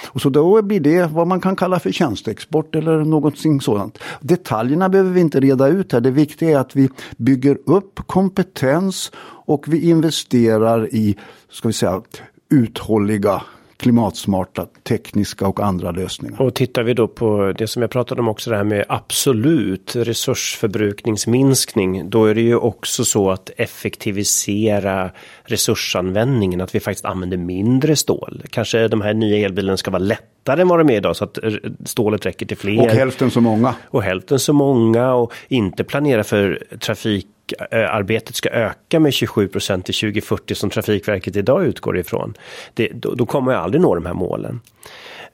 [0.08, 4.00] Och så då blir det vad man kan kalla för tjänsteexport eller någonting sådant.
[4.22, 6.02] Detaljerna behöver vi inte reda ut här.
[6.02, 9.12] Det viktiga är att vi bygger upp kompetens
[9.46, 11.18] och vi investerar i,
[11.50, 12.02] ska vi säga,
[12.50, 13.42] uthålliga
[13.84, 16.42] klimatsmarta tekniska och andra lösningar.
[16.42, 19.96] Och tittar vi då på det som jag pratade om också det här med absolut
[19.96, 22.10] resursförbrukningsminskning.
[22.10, 25.12] Då är det ju också så att effektivisera
[25.44, 28.44] resursanvändningen, att vi faktiskt använder mindre stål.
[28.50, 31.38] Kanske de här nya elbilarna ska vara lättare än vad de är idag så att
[31.86, 32.82] stålet räcker till fler.
[32.82, 33.76] Och hälften så många.
[33.86, 37.28] Och hälften så många och inte planera för trafik
[37.72, 42.34] Eh, arbetet ska öka med 27 procent till 2040 som Trafikverket idag utgår ifrån.
[42.74, 44.62] Det, då, då kommer jag aldrig nå de här målen.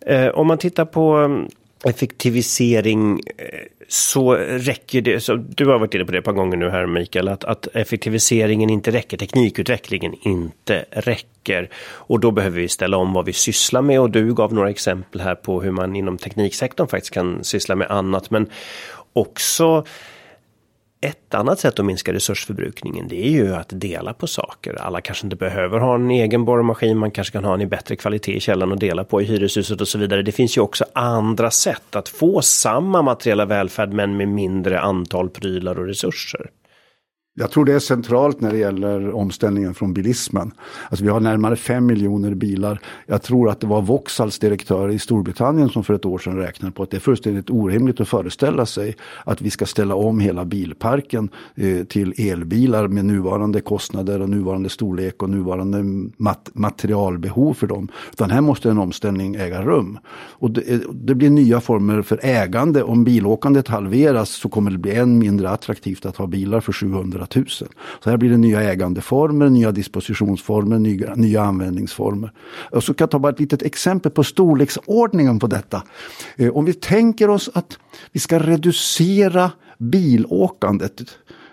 [0.05, 1.47] Eh, om man tittar på mm,
[1.85, 6.57] effektivisering eh, så räcker det, så du har varit inne på det ett par gånger
[6.57, 11.69] nu här Mikael, att, att effektiviseringen inte räcker, teknikutvecklingen inte räcker.
[11.93, 15.21] Och då behöver vi ställa om vad vi sysslar med och du gav några exempel
[15.21, 18.29] här på hur man inom tekniksektorn faktiskt kan syssla med annat.
[18.31, 18.49] Men
[19.13, 19.85] också
[21.01, 24.81] ett annat sätt att minska resursförbrukningen det är ju att dela på saker.
[24.81, 27.95] Alla kanske inte behöver ha en egen borrmaskin, man kanske kan ha en i bättre
[27.95, 30.21] kvalitet i källaren och dela på i hyreshuset och så vidare.
[30.21, 35.29] Det finns ju också andra sätt att få samma materiella välfärd men med mindre antal
[35.29, 36.49] prylar och resurser.
[37.39, 40.52] Jag tror det är centralt när det gäller omställningen från bilismen.
[40.89, 42.80] Alltså vi har närmare 5 miljoner bilar.
[43.06, 46.71] Jag tror att det var Vauxhalls direktör i Storbritannien som för ett år sedan räknade
[46.71, 50.45] på att det är fullständigt orimligt att föreställa sig att vi ska ställa om hela
[50.45, 55.84] bilparken eh, till elbilar med nuvarande kostnader och nuvarande storlek och nuvarande
[56.17, 57.88] mat materialbehov för dem.
[58.12, 59.99] Utan här måste en omställning äga rum.
[60.13, 62.84] Och det, eh, det blir nya former för ägande.
[62.84, 67.25] Om bilåkandet halveras så kommer det bli än mindre attraktivt att ha bilar för 700
[67.35, 67.45] 000.
[68.03, 72.31] Så här blir det nya ägandeformer, nya dispositionsformer, nya, nya användningsformer.
[72.71, 75.83] Och så kan jag ta bara ett litet exempel på storleksordningen på detta.
[76.35, 77.79] Eh, om vi tänker oss att
[78.11, 81.01] vi ska reducera bilåkandet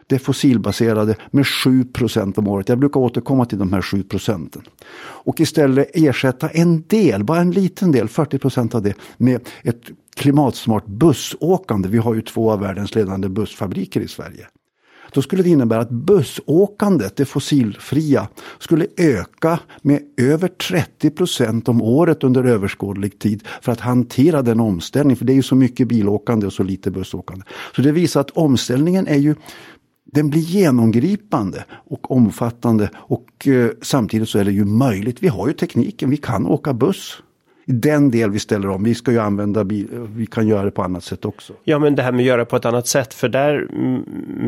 [0.06, 2.68] det fossilbaserade med 7% om året.
[2.68, 4.62] Jag brukar återkomma till de här 7 procenten.
[4.98, 9.82] Och istället ersätta en del, bara en liten del, 40% av det, med ett
[10.16, 11.88] klimatsmart bussåkande.
[11.88, 14.46] Vi har ju två av världens ledande bussfabriker i Sverige.
[15.16, 21.82] Då skulle det innebära att bussåkandet, det fossilfria, skulle öka med över 30 procent om
[21.82, 25.16] året under överskådlig tid för att hantera den omställningen.
[25.16, 27.44] För det är ju så mycket bilåkande och så lite bussåkande.
[27.76, 29.34] Så det visar att omställningen är ju
[30.04, 35.22] den blir genomgripande och omfattande och eh, samtidigt så är det ju möjligt.
[35.22, 37.22] Vi har ju tekniken, vi kan åka buss
[37.68, 38.84] i den del vi ställer om.
[38.84, 41.52] Vi ska ju använda bil, vi kan göra det på annat sätt också.
[41.64, 43.68] Ja men det här med att göra på ett annat sätt för där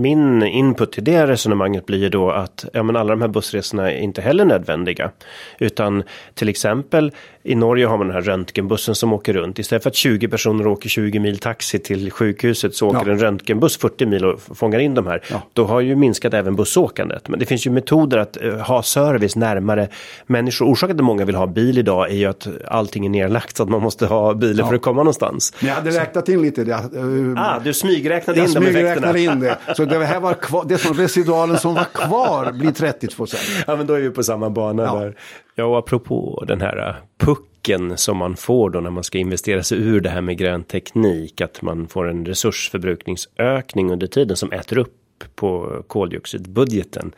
[0.00, 3.92] min input till det resonemanget blir ju då att ja men alla de här bussresorna
[3.92, 5.11] är inte heller nödvändiga.
[5.59, 6.02] Utan
[6.35, 7.12] till exempel
[7.48, 9.58] i Norge har man den här röntgenbussen som åker runt.
[9.58, 13.12] Istället för att 20 personer åker 20 mil taxi till sjukhuset så åker ja.
[13.12, 15.22] en röntgenbuss 40 mil och fångar in de här.
[15.30, 15.42] Ja.
[15.52, 17.28] Då har ju minskat även bussåkandet.
[17.28, 19.88] Men det finns ju metoder att uh, ha service närmare
[20.26, 20.66] människor.
[20.66, 23.62] Orsaken till att många vill ha bil idag är ju att allting är nerlagt så
[23.62, 24.68] att man måste ha bilen ja.
[24.68, 25.54] för att komma någonstans.
[25.61, 26.72] Men jag hade räknat in lite det.
[26.72, 29.18] Uh, ah, du smygräknade in de effekterna.
[29.18, 29.58] in det.
[29.76, 33.64] Så det här var kvar, det som residualen som var kvar blir 30 procent.
[33.66, 35.14] Ja men då är vi på samma bana där.
[35.58, 36.94] Ja och apropå den här äh,
[37.26, 40.62] pucken som man får då när man ska investera sig ur det här med grön
[40.64, 41.40] teknik.
[41.40, 44.94] Att man får en resursförbrukningsökning under tiden som äter upp
[45.34, 47.12] på koldioxidbudgeten.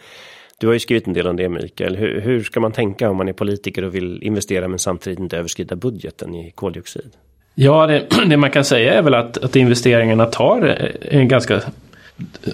[0.58, 1.96] Du har ju skrivit en del om det Mikael.
[1.96, 5.36] Hur, hur, ska man tänka om man är politiker och vill investera men samtidigt inte
[5.36, 7.10] överskrida budgeten i koldioxid?
[7.54, 11.60] Ja, det, det man kan säga är väl att, att investeringarna tar eh, en ganska...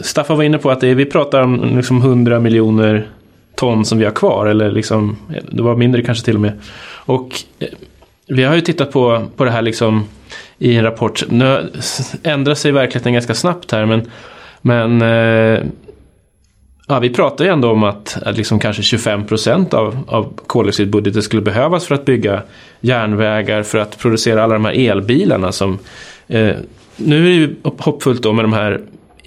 [0.03, 3.09] Staffan var inne på att det, vi pratar om liksom 100 miljoner
[3.57, 4.47] ton som vi har kvar.
[4.47, 5.17] Eller liksom,
[5.51, 6.53] det var mindre kanske till och med.
[6.93, 7.69] Och eh,
[8.29, 10.05] vi har ju tittat på, på det här liksom
[10.59, 11.25] i en rapport.
[11.29, 11.73] Nu
[12.23, 13.87] ändrar sig verkligheten ganska snabbt här.
[13.87, 14.11] Men,
[14.61, 15.65] men eh,
[16.89, 21.23] ja, vi pratar ju ändå om att, att liksom kanske 25 procent av, av koldioxidbudgeten
[21.23, 22.43] skulle behövas för att bygga
[22.81, 25.79] järnvägar, för att producera alla de här elbilarna som
[26.29, 26.57] eh,
[26.97, 28.81] nu är det ju hoppfullt då med de här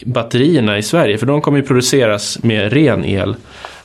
[0.05, 3.35] batterierna i Sverige, för de kommer ju produceras med ren el.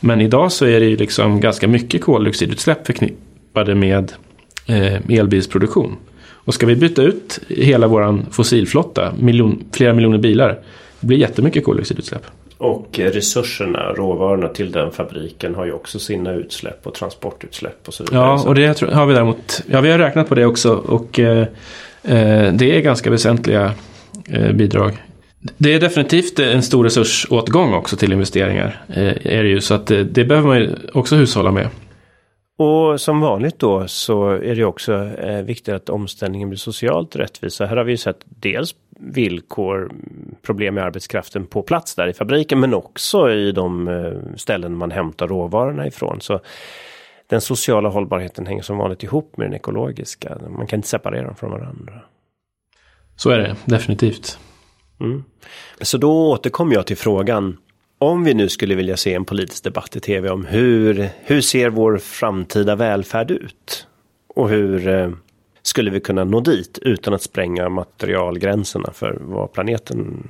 [0.05, 4.13] Men idag så är det ju liksom ganska mycket koldioxidutsläpp förknippade med
[4.67, 5.97] eh, elbilsproduktion.
[6.31, 10.59] Och ska vi byta ut hela våran fossilflotta, miljon, flera miljoner bilar,
[11.01, 12.23] det blir jättemycket koldioxidutsläpp.
[12.59, 18.05] Och resurserna, råvarorna till den fabriken har ju också sina utsläpp och transportutsläpp och så
[18.05, 18.21] vidare.
[18.21, 21.39] Ja, och det har vi däremot, ja vi har räknat på det också och eh,
[22.03, 23.73] eh det är ganska väsentliga
[24.29, 25.04] eh, bidrag.
[25.57, 28.85] Det är definitivt en stor resursåtgång också till investeringar.
[28.89, 31.69] Eh, är det ju, så att det, det behöver man ju också hushålla med.
[32.57, 37.61] Och som vanligt då så är det också eh, viktigt att omställningen blir socialt rättvis.
[37.61, 39.93] Här har vi sett dels villkor,
[40.43, 44.91] problem med arbetskraften på plats där i fabriken men också i de eh, ställen man
[44.91, 46.21] hämtar råvarorna ifrån.
[46.21, 46.41] Så
[47.27, 50.39] den sociala hållbarheten hänger som vanligt ihop med den ekologiska.
[50.49, 52.01] Man kan inte separera dem från varandra.
[53.17, 54.39] Så är det definitivt.
[55.01, 55.25] Mm.
[55.81, 57.57] Så då återkommer jag till frågan.
[57.99, 61.71] Om vi nu skulle vilja se en politisk debatt i tv om hur, hur ser
[61.71, 63.87] vår framtida välfärd ut?
[64.29, 65.11] Och hur eh,
[65.63, 70.29] skulle vi kunna nå dit utan att spränga materialgränserna för vad planeten,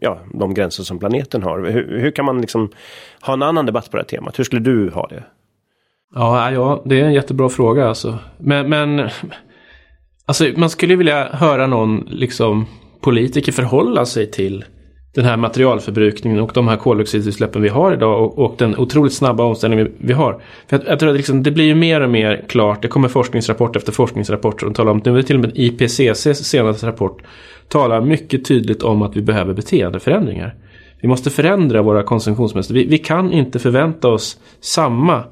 [0.00, 1.58] ja, de gränser som planeten har.
[1.58, 2.70] Hur, hur kan man liksom
[3.20, 4.38] ha en annan debatt på det här temat?
[4.38, 5.24] Hur skulle du ha det?
[6.14, 8.18] Ja, ja det är en jättebra fråga alltså.
[8.38, 9.08] Men, men
[10.26, 12.66] alltså, man skulle vilja höra någon liksom
[13.00, 14.64] politiker förhålla sig till
[15.14, 19.44] den här materialförbrukningen och de här koldioxidutsläppen vi har idag och, och den otroligt snabba
[19.44, 20.32] omställningen vi, vi har.
[20.68, 23.08] För jag, jag tror att liksom, det blir ju mer och mer klart, det kommer
[23.08, 27.22] forskningsrapport efter forskningsrapport som talar om, nu är det till och med IPCCs senaste rapport
[27.68, 30.54] talar mycket tydligt om att vi behöver beteendeförändringar.
[31.00, 32.74] Vi måste förändra våra konsumtionsmönster.
[32.74, 35.24] Vi, vi kan inte förvänta oss samma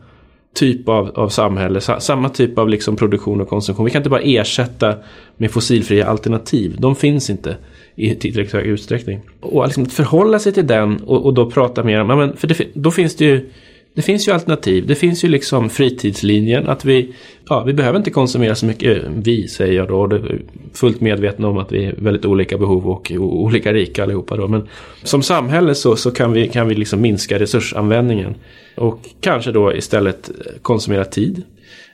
[0.57, 3.85] typ av, av samhälle, samma typ av liksom produktion och konsumtion.
[3.85, 4.95] Vi kan inte bara ersätta
[5.37, 6.77] med fossilfria alternativ.
[6.79, 7.57] De finns inte
[7.95, 9.21] i tillräckligt hög utsträckning.
[9.41, 12.49] Och liksom förhålla sig till den och, och då prata mer om, ja, men för
[12.49, 13.51] det, då finns det ju
[13.97, 14.87] det finns ju alternativ.
[14.87, 16.69] Det finns ju liksom fritidslinjen.
[16.69, 17.15] Att vi,
[17.49, 19.05] ja, vi behöver inte konsumera så mycket.
[19.05, 20.07] Eh, vi säger jag då.
[20.07, 20.41] Det är
[20.73, 24.49] fullt medvetna om att vi är väldigt olika behov och olika rika allihopa då.
[24.49, 24.69] Men
[25.03, 28.35] som samhälle så, så kan vi, kan vi liksom minska resursanvändningen.
[28.77, 31.43] Och kanske då istället eh, konsumera tid.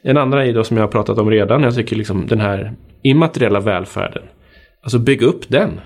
[0.03, 1.63] En andra är då som jag har pratat om redan.
[1.63, 4.23] Jag tycker liksom den här immateriella välfärden.
[4.83, 5.81] Alltså bygga upp den.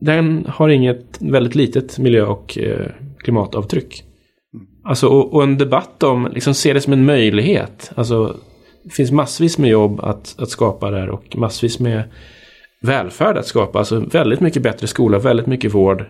[0.00, 2.86] Den har inget väldigt litet miljö och eh,
[3.18, 4.05] klimatavtryck.
[4.86, 7.92] Alltså, och, och, en debatt om, liksom se det som en möjlighet.
[7.94, 8.36] Alltså,
[8.82, 12.02] det finns massvis med jobb att, att skapa där och massvis med
[12.80, 13.78] välfärd att skapa.
[13.78, 16.04] Alltså väldigt mycket bättre skola, väldigt mycket vård.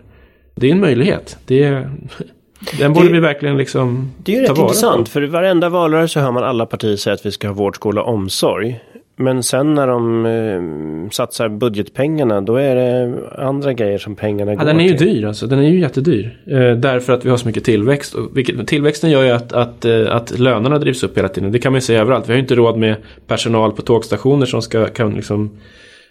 [0.55, 1.37] Det är en möjlighet.
[1.45, 1.89] Det är,
[2.79, 5.11] den borde det, vi verkligen liksom Det är ju rätt intressant, på.
[5.11, 8.13] för varenda valrörelse hör man alla partier säga att vi ska ha vård, skola och
[8.13, 8.79] omsorg.
[9.19, 14.55] Men sen när de eh, satsar budgetpengarna då är det andra grejer som pengarna ja,
[14.55, 14.67] går till.
[14.67, 15.07] Den är ju till.
[15.07, 15.47] dyr alltså.
[15.47, 16.39] Den är ju jättedyr.
[16.45, 18.13] Eh, därför att vi har så mycket tillväxt.
[18.13, 21.51] Och vilket, tillväxten gör ju att, att, eh, att lönerna drivs upp hela tiden.
[21.51, 22.29] Det kan man ju se överallt.
[22.29, 22.95] Vi har ju inte råd med
[23.27, 25.49] personal på tågstationer som ska kan liksom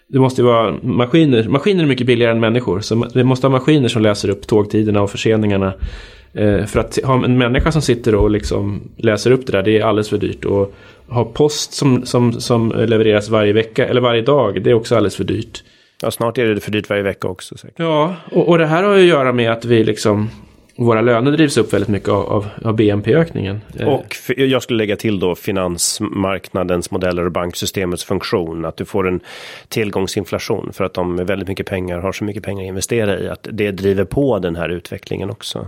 [0.07, 1.43] det måste ju vara maskiner.
[1.43, 2.79] Maskiner är mycket billigare än människor.
[2.79, 5.73] Så vi måste ha maskiner som läser upp tågtiderna och förseningarna.
[6.33, 9.77] Eh, för att ha en människa som sitter och liksom läser upp det där, det
[9.77, 10.45] är alldeles för dyrt.
[10.45, 10.73] Och
[11.09, 15.15] ha post som, som, som levereras varje vecka, eller varje dag, det är också alldeles
[15.15, 15.63] för dyrt.
[16.01, 17.57] Ja, snart är det för dyrt varje vecka också.
[17.57, 17.79] Säkert.
[17.79, 20.29] Ja, och, och det här har ju att göra med att vi liksom
[20.77, 23.61] våra löner drivs upp väldigt mycket av, av, av BNP-ökningen.
[23.79, 23.87] Eh.
[23.87, 28.65] Och jag skulle lägga till då finansmarknadens modeller och banksystemets funktion.
[28.65, 29.19] Att du får en
[29.67, 33.29] tillgångsinflation för att de med väldigt mycket pengar har så mycket pengar att investera i.
[33.29, 35.67] Att det driver på den här utvecklingen också.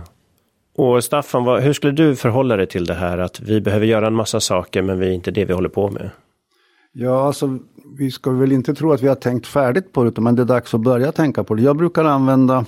[0.76, 4.06] Och Staffan, vad, hur skulle du förhålla dig till det här att vi behöver göra
[4.06, 6.10] en massa saker men vi är inte det vi håller på med?
[6.92, 7.58] Ja, alltså
[7.98, 10.46] vi ska väl inte tro att vi har tänkt färdigt på det, men det är
[10.46, 11.62] dags att börja tänka på det.
[11.62, 12.64] Jag brukar använda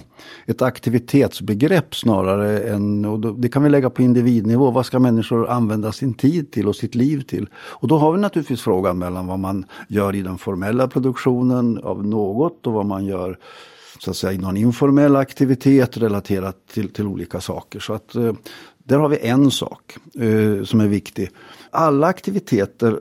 [0.46, 4.70] ett aktivitetsbegrepp snarare än, och då, det kan vi lägga på individnivå.
[4.70, 7.48] Vad ska människor använda sin tid till och sitt liv till?
[7.54, 12.06] Och då har vi naturligtvis frågan mellan vad man gör i den formella produktionen av
[12.06, 13.38] något och vad man gör
[14.04, 17.80] så att säga, någon informell aktivitet relaterat till, till olika saker.
[17.80, 18.32] Så att eh,
[18.78, 21.30] där har vi en sak eh, som är viktig.
[21.70, 23.00] Alla aktiviteter,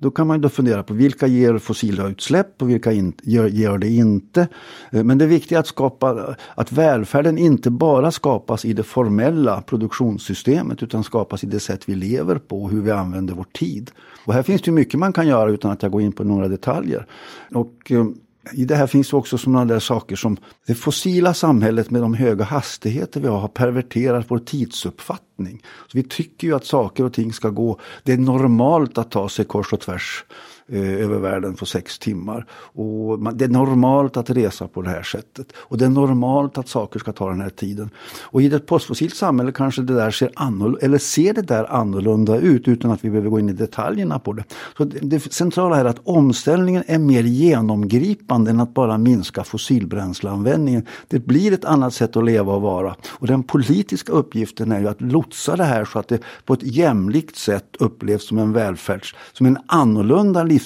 [0.00, 3.78] då kan man då fundera på vilka ger fossila utsläpp och vilka in, gör, gör
[3.78, 4.48] det inte.
[4.90, 9.62] Eh, men det är viktigt att skapa att välfärden inte bara skapas i det formella
[9.62, 13.90] produktionssystemet utan skapas i det sätt vi lever på och hur vi använder vår tid.
[14.24, 16.48] Och här finns det mycket man kan göra utan att jag går in på några
[16.48, 17.06] detaljer.
[17.54, 18.04] Och eh,
[18.52, 22.44] i det här finns också sådana där saker som det fossila samhället med de höga
[22.44, 25.62] hastigheter vi har har perverterat vår tidsuppfattning.
[25.86, 29.28] Så vi tycker ju att saker och ting ska gå, det är normalt att ta
[29.28, 30.24] sig kors och tvärs
[30.72, 32.46] Eh, över världen på sex timmar.
[32.50, 35.52] Och man, det är normalt att resa på det här sättet.
[35.56, 37.90] Och det är normalt att saker ska ta den här tiden.
[38.20, 42.36] Och i ett postfossilt samhälle kanske det där ser annorlunda, eller ser det där annorlunda
[42.36, 44.44] ut utan att vi behöver gå in i detaljerna på det.
[44.76, 50.86] Så det, det centrala är att omställningen är mer genomgripande än att bara minska fossilbränsleanvändningen.
[51.08, 52.96] Det blir ett annat sätt att leva och vara.
[53.08, 56.62] Och den politiska uppgiften är ju att lotsa det här så att det på ett
[56.62, 60.57] jämlikt sätt upplevs som en välfärds, som en annorlunda livsstil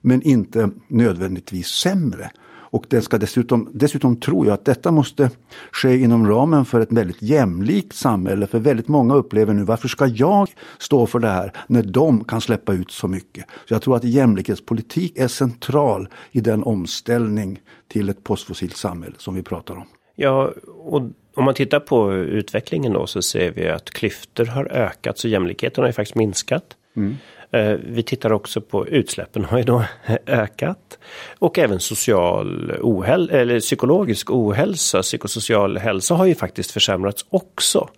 [0.00, 2.30] men inte nödvändigtvis sämre.
[2.72, 5.30] Och det ska dessutom, dessutom tror jag att detta måste
[5.72, 8.46] ske inom ramen för ett väldigt jämlikt samhälle.
[8.46, 12.40] För väldigt många upplever nu, varför ska jag stå för det här när de kan
[12.40, 13.44] släppa ut så mycket?
[13.68, 19.34] Så jag tror att jämlikhetspolitik är central i den omställning till ett postfossilt samhälle som
[19.34, 19.86] vi pratar om.
[20.16, 20.52] Ja,
[20.84, 21.02] och
[21.36, 25.82] om man tittar på utvecklingen då så ser vi att klyftor har ökat så jämlikheten
[25.82, 26.76] har ju faktiskt minskat.
[26.96, 27.16] Mm.
[27.52, 29.84] Eh, vi tittar också på utsläppen har ju då
[30.26, 30.98] ökat.
[31.38, 37.88] Och även social ohäl eller psykologisk ohälsa, psykosocial hälsa har ju faktiskt försämrats också.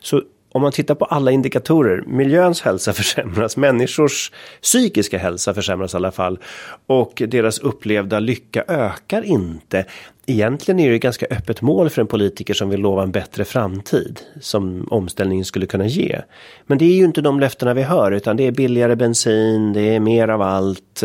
[0.00, 4.32] Så om man tittar på alla indikatorer, miljöns hälsa försämras, människors
[4.62, 6.38] psykiska hälsa försämras i alla fall
[6.86, 9.84] och deras upplevda lycka ökar inte.
[10.26, 13.44] Egentligen är det ett ganska öppet mål för en politiker som vill lova en bättre
[13.44, 16.20] framtid som omställningen skulle kunna ge.
[16.66, 19.94] Men det är ju inte de löftena vi hör utan det är billigare bensin, det
[19.94, 21.02] är mer av allt.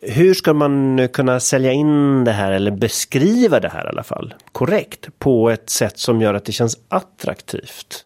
[0.00, 4.34] Hur ska man kunna sälja in det här eller beskriva det här i alla fall
[4.52, 8.04] korrekt på ett sätt som gör att det känns attraktivt?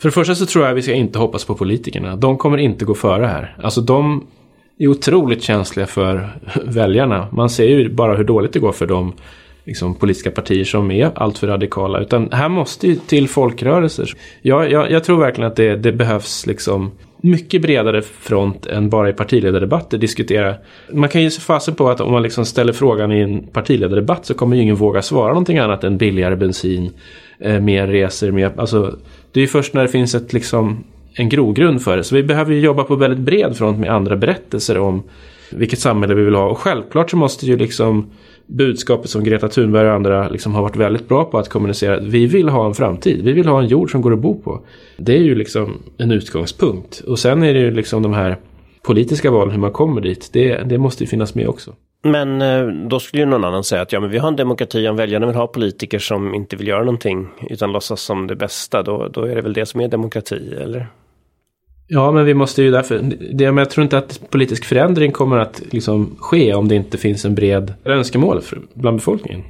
[0.00, 2.16] För det första så tror jag vi ska inte hoppas på politikerna.
[2.16, 3.56] De kommer inte gå före här.
[3.62, 4.26] Alltså de
[4.78, 6.28] är otroligt känsliga för
[6.64, 7.28] väljarna.
[7.32, 9.12] Man ser ju bara hur dåligt det går för de
[9.64, 12.00] liksom, politiska partier som är alltför radikala.
[12.00, 14.12] Utan här måste ju till folkrörelser.
[14.42, 16.90] Jag, jag, jag tror verkligen att det, det behövs liksom
[17.20, 20.54] mycket bredare front än bara i partiledardebatter diskutera.
[20.92, 24.26] Man kan ju se fasen på att om man liksom ställer frågan i en partiledardebatt
[24.26, 26.92] så kommer ju ingen våga svara någonting annat än billigare bensin,
[27.38, 28.98] eh, mer resor, mer, alltså
[29.36, 30.84] det är ju först när det finns ett, liksom,
[31.14, 32.04] en grogrund för det.
[32.04, 35.02] Så vi behöver ju jobba på väldigt bred front med andra berättelser om
[35.50, 36.50] vilket samhälle vi vill ha.
[36.50, 38.10] Och självklart så måste ju liksom
[38.46, 42.00] budskapet som Greta Thunberg och andra liksom har varit väldigt bra på att kommunicera.
[42.00, 43.24] Vi vill ha en framtid.
[43.24, 44.60] Vi vill ha en jord som går att bo på.
[44.96, 47.00] Det är ju liksom en utgångspunkt.
[47.00, 48.38] Och sen är det ju liksom de här
[48.82, 50.30] politiska valen, hur man kommer dit.
[50.32, 51.72] Det, det måste ju finnas med också.
[52.10, 54.88] Men eh, då skulle ju någon annan säga att ja, men vi har en demokrati
[54.88, 58.82] om väljarna vill ha politiker som inte vill göra någonting utan låtsas som det bästa.
[58.82, 60.86] Då, då är det väl det som är demokrati, eller?
[61.88, 63.00] Ja, men vi måste ju därför...
[63.32, 66.98] Det, men jag tror inte att politisk förändring kommer att liksom ske om det inte
[66.98, 69.42] finns en bred önskemål för, bland befolkningen.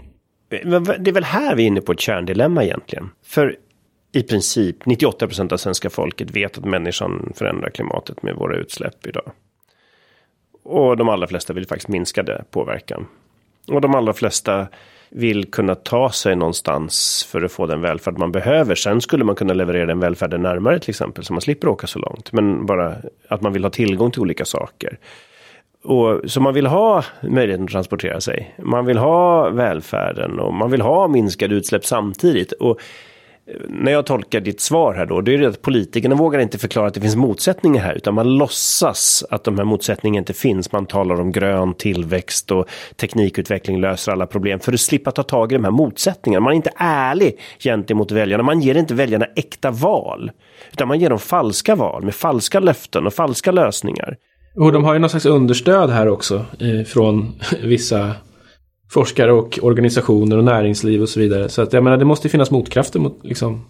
[0.48, 3.08] Det är väl här vi är inne på ett kärndilemma egentligen.
[3.26, 3.56] För
[4.12, 9.06] i princip 98 procent av svenska folket vet att människan förändrar klimatet med våra utsläpp
[9.06, 9.32] idag.
[10.68, 13.06] Och de allra flesta vill faktiskt minska det påverkan.
[13.68, 14.66] Och de allra flesta
[15.10, 18.74] vill kunna ta sig någonstans för att få den välfärd man behöver.
[18.74, 21.98] Sen skulle man kunna leverera den välfärden närmare till exempel så man slipper åka så
[21.98, 22.32] långt.
[22.32, 22.96] Men bara
[23.28, 24.98] att man vill ha tillgång till olika saker.
[25.84, 28.54] Och, så man vill ha möjligheten att transportera sig.
[28.62, 32.52] Man vill ha välfärden och man vill ha minskade utsläpp samtidigt.
[32.52, 32.80] Och
[33.68, 36.86] när jag tolkar ditt svar här då, det är det att politikerna vågar inte förklara
[36.86, 40.72] att det finns motsättningar här, utan man låtsas att de här motsättningarna inte finns.
[40.72, 45.52] Man talar om grön tillväxt och teknikutveckling löser alla problem för att slippa ta tag
[45.52, 46.44] i de här motsättningarna.
[46.44, 50.30] Man är inte ärlig gentemot väljarna, man ger inte väljarna äkta val,
[50.72, 54.16] utan man ger dem falska val med falska löften och falska lösningar.
[54.56, 58.14] Och de har ju någon slags understöd här också eh, från vissa
[58.90, 61.48] forskare och organisationer och näringsliv och så vidare.
[61.48, 63.64] Så att jag menar, det måste finnas motkrafter mot liksom.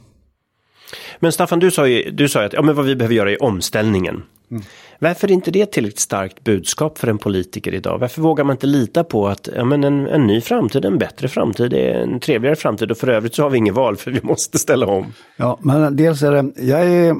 [1.18, 3.42] Men Staffan, du sa ju, du sa att ja, men vad vi behöver göra är
[3.42, 4.22] omställningen.
[4.50, 4.62] Mm.
[4.98, 7.98] Varför är inte det tillräckligt starkt budskap för en politiker idag?
[7.98, 11.28] Varför vågar man inte lita på att ja, men en, en ny framtid, en bättre
[11.28, 14.20] framtid, är en trevligare framtid och för övrigt så har vi inget val för vi
[14.22, 15.12] måste ställa om.
[15.36, 17.14] Ja, men dels är det, jag är,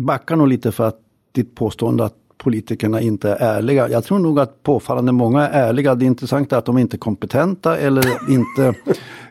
[0.00, 0.98] backar nog lite för att
[1.34, 3.88] ditt påstående att politikerna inte är ärliga.
[3.88, 5.94] Jag tror nog att påfallande många är ärliga.
[5.94, 8.74] Det intressanta är att de inte är kompetenta eller inte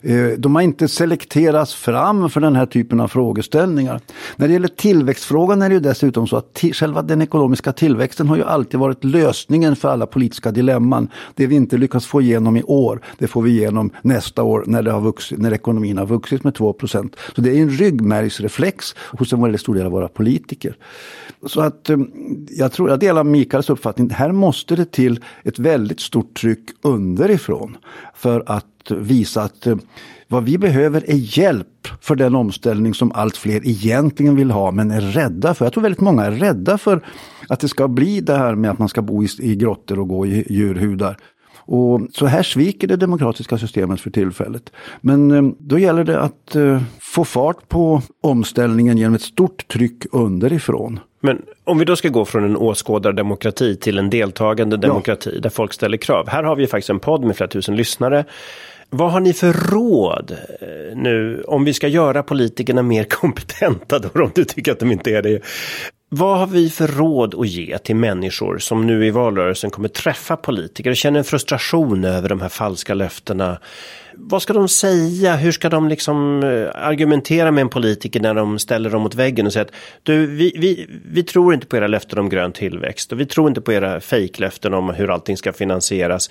[0.07, 3.99] Eh, de har inte selekterats fram för den här typen av frågeställningar.
[4.35, 8.35] När det gäller tillväxtfrågan är det ju dessutom så att själva den ekonomiska tillväxten har
[8.35, 11.09] ju alltid varit lösningen för alla politiska dilemman.
[11.35, 14.81] Det vi inte lyckas få igenom i år, det får vi igenom nästa år när,
[14.81, 19.33] det har vuxit, när ekonomin har vuxit med 2% Så det är en ryggmärgsreflex hos
[19.33, 20.75] en väldigt stor del av våra politiker.
[21.45, 21.97] Så att eh,
[22.49, 27.77] jag tror, jag delar Mikaels uppfattning, här måste det till ett väldigt stort tryck underifrån
[28.13, 29.77] för att visa att eh,
[30.27, 34.91] vad vi behöver är hjälp för den omställning som allt fler egentligen vill ha men
[34.91, 35.65] är rädda för.
[35.65, 37.05] Jag tror väldigt många är rädda för
[37.49, 40.07] att det ska bli det här med att man ska bo i, i grottor och
[40.07, 41.17] gå i djurhudar.
[41.69, 44.71] Och så här sviker det demokratiska systemet för tillfället.
[45.01, 50.05] Men eh, då gäller det att eh, få fart på omställningen genom ett stort tryck
[50.11, 50.99] underifrån.
[51.19, 55.41] Men om vi då ska gå från en åskådardemokrati till en deltagande demokrati ja.
[55.41, 56.29] där folk ställer krav.
[56.29, 58.25] Här har vi faktiskt en podd med flera tusen lyssnare
[58.89, 64.23] vad har ni för råd eh, nu om vi ska göra politikerna mer kompetenta då,
[64.23, 65.41] om du tycker att de inte är det?
[66.09, 70.37] Vad har vi för råd att ge till människor som nu i valrörelsen kommer träffa
[70.37, 73.59] politiker och känner en frustration över de här falska löftena?
[74.13, 75.35] Vad ska de säga?
[75.35, 79.45] Hur ska de liksom eh, argumentera med en politiker när de ställer dem mot väggen
[79.45, 79.73] och säger att
[80.03, 83.47] du, vi, vi, vi tror inte på era löften om grön tillväxt och vi tror
[83.47, 86.29] inte på era fejklöften om hur allting ska finansieras.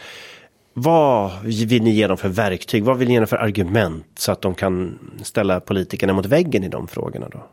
[0.79, 2.85] Vad vill ni ge dem för verktyg?
[2.85, 6.65] Vad vill ni ge dem för argument så att de kan ställa politikerna mot väggen
[6.65, 7.47] i de frågorna då?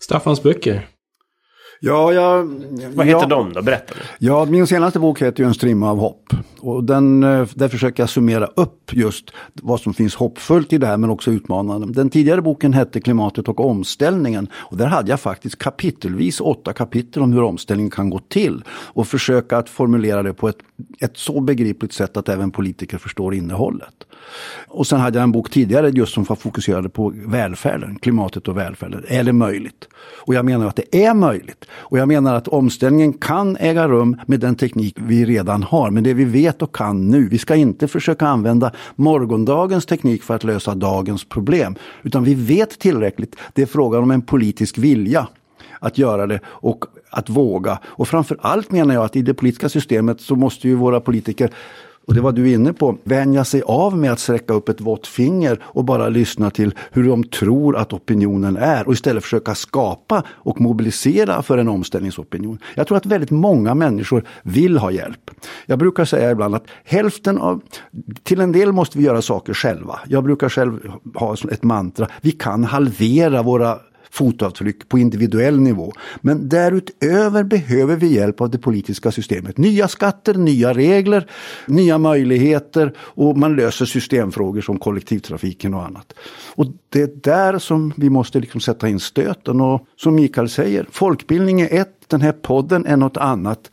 [0.00, 0.86] Staffans böcker.
[1.80, 2.44] Ja, jag,
[2.94, 3.62] Vad heter ja, de då?
[3.62, 3.94] Berätta.
[3.96, 4.00] Nu.
[4.18, 6.32] Ja, min senaste bok heter ju En strimma av hopp.
[6.60, 9.30] Och den, eh, där försöker jag summera upp just
[9.62, 11.92] vad som finns hoppfullt i det här men också utmanande.
[11.92, 14.48] Den tidigare boken hette Klimatet och omställningen.
[14.54, 18.64] Och där hade jag faktiskt kapitelvis åtta kapitel om hur omställningen kan gå till.
[18.68, 20.58] Och försöka att formulera det på ett,
[21.00, 23.94] ett så begripligt sätt att även politiker förstår innehållet.
[24.68, 29.04] Och sen hade jag en bok tidigare just som fokuserade på välfärden, klimatet och välfärden.
[29.08, 29.88] Är det möjligt?
[30.26, 31.63] Och jag menar att det är möjligt.
[31.70, 36.04] Och jag menar att omställningen kan äga rum med den teknik vi redan har, med
[36.04, 37.28] det vi vet och kan nu.
[37.28, 42.78] Vi ska inte försöka använda morgondagens teknik för att lösa dagens problem, utan vi vet
[42.78, 43.36] tillräckligt.
[43.52, 45.28] Det är frågan om en politisk vilja
[45.78, 47.78] att göra det och att våga.
[47.84, 51.50] Och framför allt menar jag att i det politiska systemet så måste ju våra politiker
[52.06, 55.06] och det var du inne på, vänja sig av med att sträcka upp ett vått
[55.06, 60.22] finger och bara lyssna till hur de tror att opinionen är och istället försöka skapa
[60.28, 62.58] och mobilisera för en omställningsopinion.
[62.74, 65.30] Jag tror att väldigt många människor vill ha hjälp.
[65.66, 67.60] Jag brukar säga ibland att hälften av,
[68.22, 69.98] till en del måste vi göra saker själva.
[70.08, 73.78] Jag brukar själv ha ett mantra, vi kan halvera våra
[74.14, 75.92] fotavtryck på individuell nivå.
[76.20, 79.58] Men därutöver behöver vi hjälp av det politiska systemet.
[79.58, 81.30] Nya skatter, nya regler,
[81.66, 86.12] nya möjligheter och man löser systemfrågor som kollektivtrafiken och annat.
[86.54, 90.86] Och det är där som vi måste liksom sätta in stöten och som Mikael säger,
[90.90, 93.70] folkbildning är ett, den här podden är något annat.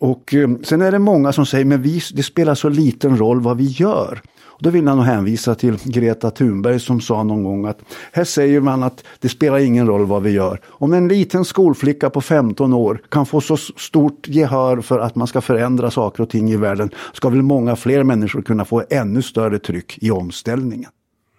[0.00, 3.40] Och eh, sen är det många som säger, men vi, det spelar så liten roll
[3.40, 4.22] vad vi gör.
[4.54, 7.78] Och då vill han hänvisa till Greta Thunberg som sa någon gång att
[8.12, 10.60] här säger man att det spelar ingen roll vad vi gör.
[10.66, 15.26] Om en liten skolflicka på 15 år kan få så stort gehör för att man
[15.26, 19.22] ska förändra saker och ting i världen ska väl många fler människor kunna få ännu
[19.22, 20.90] större tryck i omställningen.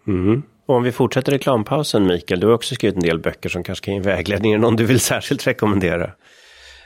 [0.07, 0.41] Mm.
[0.67, 3.85] Och om vi fortsätter reklampausen Mikael, du har också skrivit en del böcker som kanske
[3.85, 4.53] kan ge vägledning.
[4.53, 6.11] Är någon du vill särskilt rekommendera?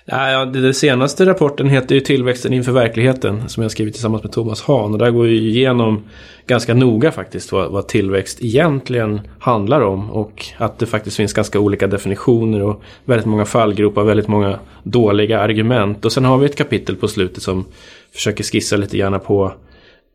[0.05, 4.61] Ja, den senaste rapporten heter ju Tillväxten inför verkligheten som jag skrivit tillsammans med Thomas
[4.61, 4.91] Hahn.
[4.93, 6.03] Och där går vi igenom
[6.47, 10.11] ganska noga faktiskt vad, vad, tillväxt egentligen handlar om.
[10.11, 15.39] Och att det faktiskt finns ganska olika definitioner och väldigt många fallgropar, väldigt många dåliga
[15.39, 16.05] argument.
[16.05, 17.65] Och sen har vi ett kapitel på slutet som
[18.13, 19.53] försöker skissa lite grann på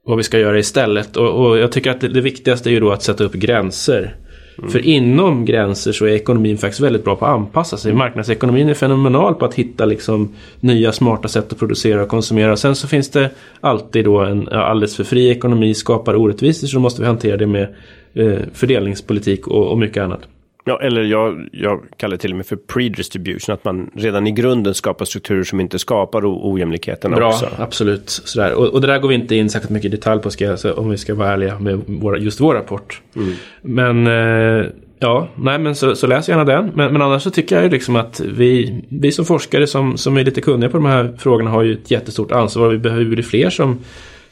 [0.07, 1.17] vad vi ska göra istället.
[1.17, 4.17] Och, och jag tycker att det, det viktigaste är ju då att sätta upp gränser
[4.59, 4.71] Mm.
[4.71, 7.93] För inom gränser så är ekonomin faktiskt väldigt bra på att anpassa sig.
[7.93, 12.57] Marknadsekonomin är fenomenal på att hitta liksom nya smarta sätt att producera och konsumera.
[12.57, 13.31] Sen så finns det
[13.61, 17.47] alltid då en alldeles för fri ekonomi skapar orättvisor så då måste vi hantera det
[17.47, 17.75] med
[18.15, 20.21] eh, fördelningspolitik och, och mycket annat.
[20.67, 24.31] Ja, eller jag, jag kallar det till och med för pre-distribution, att man redan i
[24.31, 27.49] grunden skapar strukturer som inte skapar ojämlikheten Bra, också.
[27.59, 28.11] absolut.
[28.11, 28.55] Sådär.
[28.55, 30.79] Och, och det där går vi inte in särskilt mycket i detalj på, ska jag,
[30.79, 33.01] om vi ska vara ärliga med våra, just vår rapport.
[33.17, 33.35] Mm.
[33.63, 34.67] Men eh,
[34.99, 36.71] ja, nej men så, så, läs gärna den.
[36.75, 40.17] Men, men annars så tycker jag ju liksom att vi, vi som forskare som, som
[40.17, 42.69] är lite kunniga på de här frågorna har ju ett jättestort ansvar.
[42.69, 43.79] Vi behöver bli fler som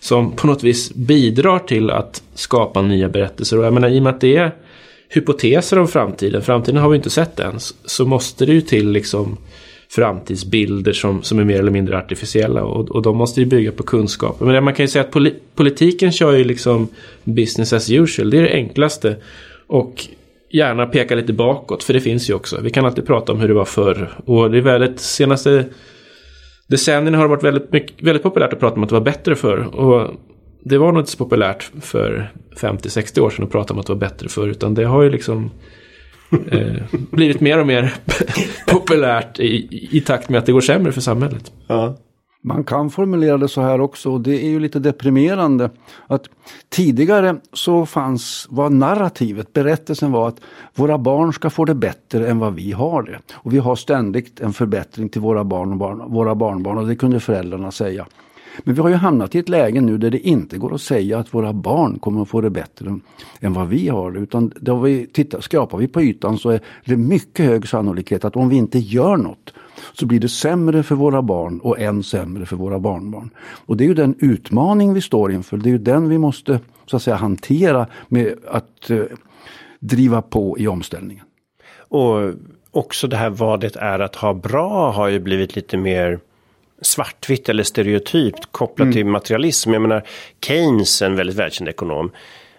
[0.00, 3.58] som på något vis bidrar till att skapa nya berättelser.
[3.58, 4.50] Och jag menar i och med att det är
[5.14, 7.54] hypoteser om framtiden, framtiden har vi inte sett än,
[7.84, 9.36] så måste det ju till liksom
[9.88, 13.82] framtidsbilder som, som är mer eller mindre artificiella och, och de måste ju bygga på
[13.82, 14.40] kunskap.
[14.40, 16.88] Men man kan ju säga att poli politiken kör ju liksom
[17.24, 19.16] business as usual, det är det enklaste.
[19.66, 20.06] Och
[20.52, 22.60] gärna peka lite bakåt, för det finns ju också.
[22.60, 24.18] Vi kan alltid prata om hur det var förr.
[24.24, 25.64] Och det är väldigt, senaste
[26.66, 29.34] decennierna har det varit väldigt, mycket, väldigt populärt att prata om att det var bättre
[29.34, 29.58] förr.
[29.58, 30.10] Och
[30.64, 33.92] det var nog inte så populärt för 50-60 år sedan att prata om att det
[33.92, 34.48] var bättre förr.
[34.48, 35.50] Utan det har ju liksom
[36.50, 37.94] eh, blivit mer och mer
[38.66, 41.52] populärt i, i takt med att det går sämre för samhället.
[41.66, 41.96] Ja.
[42.44, 45.70] Man kan formulera det så här också och det är ju lite deprimerande.
[46.06, 46.28] Att
[46.68, 50.40] tidigare så fanns, var narrativet, berättelsen var att
[50.74, 53.18] våra barn ska få det bättre än vad vi har det.
[53.34, 56.96] Och vi har ständigt en förbättring till våra barn och barn, våra barnbarn och det
[56.96, 58.06] kunde föräldrarna säga.
[58.58, 61.18] Men vi har ju hamnat i ett läge nu där det inte går att säga
[61.18, 62.98] att våra barn kommer att få det bättre
[63.40, 64.20] än vad vi har det.
[64.20, 68.36] Utan då vi tittar, skrapar vi på ytan så är det mycket hög sannolikhet att
[68.36, 69.54] om vi inte gör något
[69.92, 73.30] så blir det sämre för våra barn och än sämre för våra barnbarn.
[73.66, 75.56] Och det är ju den utmaning vi står inför.
[75.56, 79.02] Det är ju den vi måste så att säga hantera med att eh,
[79.80, 81.24] driva på i omställningen.
[81.88, 82.32] Och
[82.70, 86.20] också det här vad det är att ha bra har ju blivit lite mer
[86.82, 88.92] svartvitt eller stereotypt kopplat mm.
[88.92, 89.72] till materialism.
[89.72, 90.02] Jag menar
[90.46, 92.10] Keynes, en väldigt välkänd ekonom,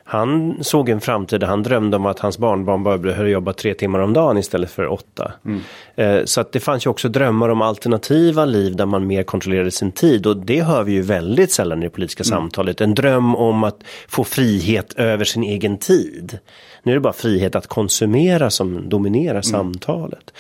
[0.06, 3.74] han såg en framtid där han drömde om att hans barnbarn bara behövde jobba tre
[3.74, 5.34] timmar om dagen istället för åtta.
[5.46, 5.62] Mm.
[5.96, 9.72] Eh, så att det fanns ju också drömmar om alternativa liv där man mer kontrollerade
[9.72, 12.30] sin tid och det hör vi ju väldigt sällan i det politiska mm.
[12.30, 12.82] samtalet.
[12.82, 16.40] En dröm om att få frihet över sin egen tid.
[16.84, 19.44] Nu är det bara frihet att konsumera som dominerar mm.
[19.44, 20.34] samtalet.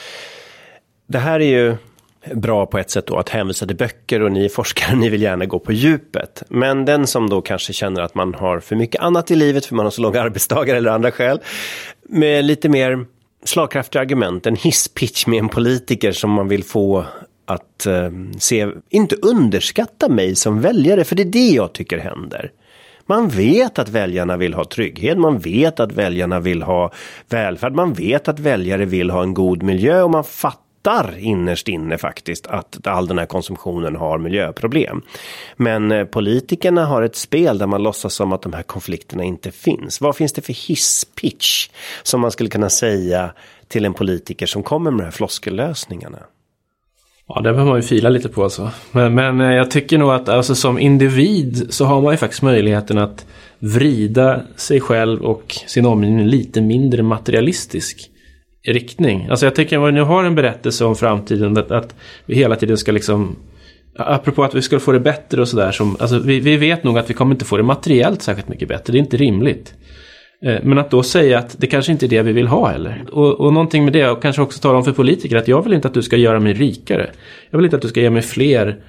[1.08, 1.76] Det här är ju
[2.34, 5.22] bra på ett sätt då att hänvisa till böcker och ni är forskare, ni vill
[5.22, 6.44] gärna gå på djupet.
[6.50, 9.76] Men den som då kanske känner att man har för mycket annat i livet för
[9.76, 11.40] man har så långa arbetsdagar eller andra skäl.
[12.10, 13.06] Med lite mer
[13.44, 17.06] slagkraftiga argument, en hisspitch med en politiker som man vill få
[17.46, 18.10] att eh,
[18.40, 22.52] se, inte underskatta mig som väljare, för det är det jag tycker händer.
[23.06, 26.92] Man vet att väljarna vill ha trygghet, man vet att väljarna vill ha
[27.30, 31.68] välfärd, man vet att väljare vill ha en god miljö och man fattar fattar innerst
[31.68, 35.02] inne faktiskt att all den här konsumtionen har miljöproblem.
[35.56, 39.52] Men eh, politikerna har ett spel där man låtsas som att de här konflikterna inte
[39.52, 40.02] finns.
[40.02, 41.70] Vad finns det för hisspitch
[42.04, 43.32] som man skulle kunna säga
[43.68, 46.20] till en politiker som kommer med de här floskellösningarna?
[47.28, 48.72] Ja, det behöver man ju fila lite på alltså.
[48.92, 52.42] Men, men eh, jag tycker nog att alltså, som individ så har man ju faktiskt
[52.42, 53.26] möjligheten att
[53.60, 58.10] vrida sig själv och sin omgivning lite mindre materialistisk
[58.68, 59.28] riktning.
[59.30, 61.58] Alltså jag tycker att vi nu har en berättelse om framtiden.
[61.58, 61.96] Att, att
[62.26, 63.36] vi hela tiden ska liksom
[63.96, 65.76] Apropå att vi ska få det bättre och sådär.
[66.00, 68.92] Alltså vi, vi vet nog att vi kommer inte få det materiellt särskilt mycket bättre.
[68.92, 69.74] Det är inte rimligt.
[70.46, 73.04] Eh, men att då säga att det kanske inte är det vi vill ha heller.
[73.12, 75.74] Och, och någonting med det, och kanske också tala om för politiker att jag vill
[75.74, 77.10] inte att du ska göra mig rikare.
[77.50, 78.80] Jag vill inte att du ska ge mig fler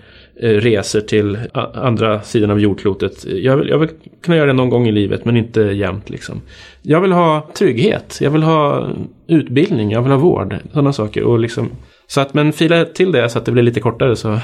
[0.40, 1.38] resor till
[1.74, 3.24] andra sidan av jordklotet.
[3.24, 3.88] Jag vill, jag vill
[4.22, 6.40] kunna göra det någon gång i livet men inte jämt liksom.
[6.82, 8.88] Jag vill ha trygghet, jag vill ha
[9.26, 10.56] utbildning, jag vill ha vård.
[10.72, 11.22] Sådana saker.
[11.22, 11.70] Och liksom,
[12.06, 14.38] så att, men fila till det så att det blir lite kortare så,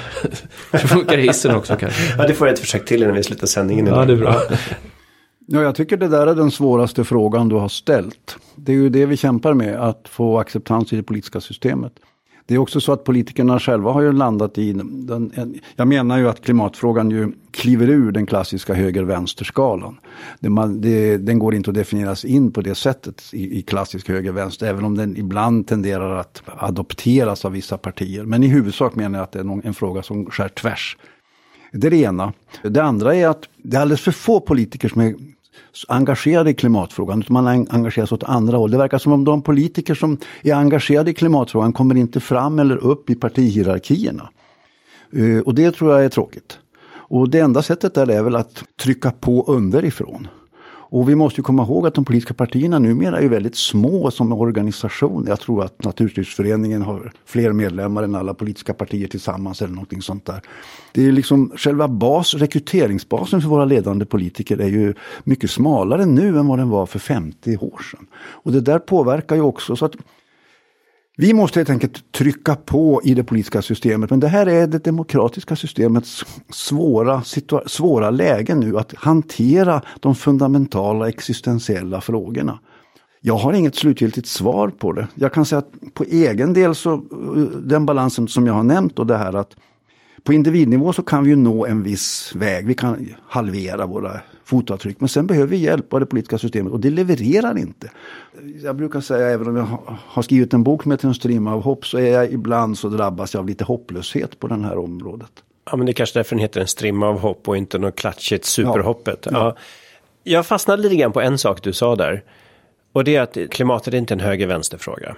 [0.73, 2.15] funkar hissen också kanske.
[2.19, 3.87] Ja, det får jag ett försök till innan vi slutar sändningen.
[3.87, 4.43] Ja, det är bra.
[5.47, 8.37] Ja, jag tycker det där är den svåraste frågan du har ställt.
[8.57, 11.93] Det är ju det vi kämpar med, att få acceptans i det politiska systemet.
[12.47, 16.29] Det är också så att politikerna själva har ju landat i, den, jag menar ju
[16.29, 19.97] att klimatfrågan ju kliver ur den klassiska höger-vänster-skalan.
[20.79, 24.85] Det, den går inte att definieras in på det sättet i, i klassisk höger-vänster, även
[24.85, 28.25] om den ibland tenderar att adopteras av vissa partier.
[28.25, 30.97] Men i huvudsak menar jag att det är en fråga som skär tvärs.
[31.73, 32.33] Det är det ena.
[32.63, 35.15] Det andra är att det är alldeles för få politiker som är
[35.89, 38.71] engagerade i klimatfrågan, utan man engagerar sig åt andra håll.
[38.71, 42.77] Det verkar som om de politiker som är engagerade i klimatfrågan kommer inte fram eller
[42.77, 44.31] upp i partihierarkierna.
[45.13, 46.59] Eh, och det tror jag är tråkigt.
[47.11, 50.29] Och det enda sättet där är väl att trycka på underifrån.
[50.91, 55.25] Och vi måste komma ihåg att de politiska partierna numera är väldigt små som organisation.
[55.29, 60.27] Jag tror att Naturskyddsföreningen har fler medlemmar än alla politiska partier tillsammans eller någonting sånt
[60.27, 60.41] där.
[60.93, 66.39] Det är liksom själva bas, rekryteringsbasen för våra ledande politiker är ju mycket smalare nu
[66.39, 68.07] än vad den var för 50 år sedan.
[68.17, 69.97] Och det där påverkar ju också så att
[71.21, 74.11] vi måste helt enkelt trycka på i det politiska systemet.
[74.11, 77.23] Men det här är det demokratiska systemets svåra,
[77.67, 78.79] svåra läge nu.
[78.79, 82.59] Att hantera de fundamentala existentiella frågorna.
[83.21, 85.09] Jag har inget slutgiltigt svar på det.
[85.15, 87.01] Jag kan säga att på egen del så, eh,
[87.63, 89.57] den balansen som jag har nämnt och det här att
[90.25, 92.67] på individnivå så kan vi nå en viss väg.
[92.67, 95.01] Vi kan halvera våra fotavtryck.
[95.01, 97.91] Men sen behöver vi hjälp av det politiska systemet och det levererar inte.
[98.63, 99.67] Jag brukar säga, även om jag
[100.07, 102.89] har skrivit en bok som heter En strimma av hopp, så är jag ibland så
[102.89, 105.31] drabbas jag av lite hopplöshet på det här området.
[105.71, 107.97] Ja, men det är kanske därför den heter En strimma av hopp och inte något
[107.97, 109.27] klatschigt superhoppet.
[109.31, 109.33] Ja.
[109.33, 109.57] ja.
[110.25, 112.23] Jag fastnade lite grann på en sak du sa där.
[112.93, 115.17] Och det är att klimatet är inte en höger-vänster-fråga.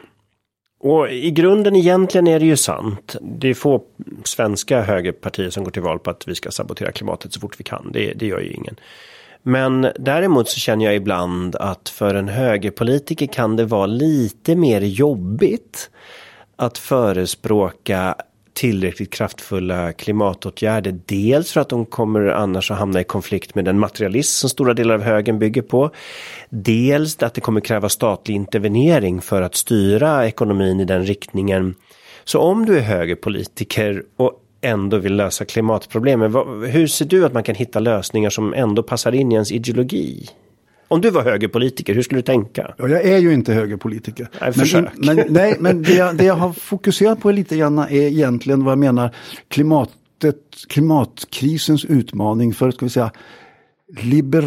[0.83, 3.17] Och i grunden egentligen är det ju sant.
[3.21, 3.83] Det är få
[4.25, 7.65] svenska högerpartier som går till val på att vi ska sabotera klimatet så fort vi
[7.65, 7.91] kan.
[7.93, 8.77] Det, det gör ju ingen.
[9.43, 14.81] Men däremot så känner jag ibland att för en högerpolitiker kan det vara lite mer
[14.81, 15.91] jobbigt
[16.57, 18.17] att förespråka
[18.55, 21.01] tillräckligt kraftfulla klimatåtgärder.
[21.07, 24.75] Dels för att de kommer annars att hamna i konflikt med den materialism som stora
[24.75, 25.91] delar av högern bygger på.
[26.51, 31.75] Dels att det kommer kräva statlig intervenering för att styra ekonomin i den riktningen.
[32.25, 36.35] Så om du är högerpolitiker och ändå vill lösa klimatproblemen.
[36.67, 40.29] Hur ser du att man kan hitta lösningar som ändå passar in i ens ideologi?
[40.93, 42.75] Om du var högerpolitiker, hur skulle du tänka?
[42.79, 44.29] Ja, jag är ju inte högerpolitiker.
[44.41, 44.53] Nej.
[44.57, 48.65] Men, men, nej, men det jag, det jag har fokuserat på lite grann är egentligen
[48.65, 49.15] vad jag menar
[49.49, 50.37] klimatet,
[50.69, 53.11] klimatkrisens utmaning för, ska vi säga,
[54.01, 54.45] liber,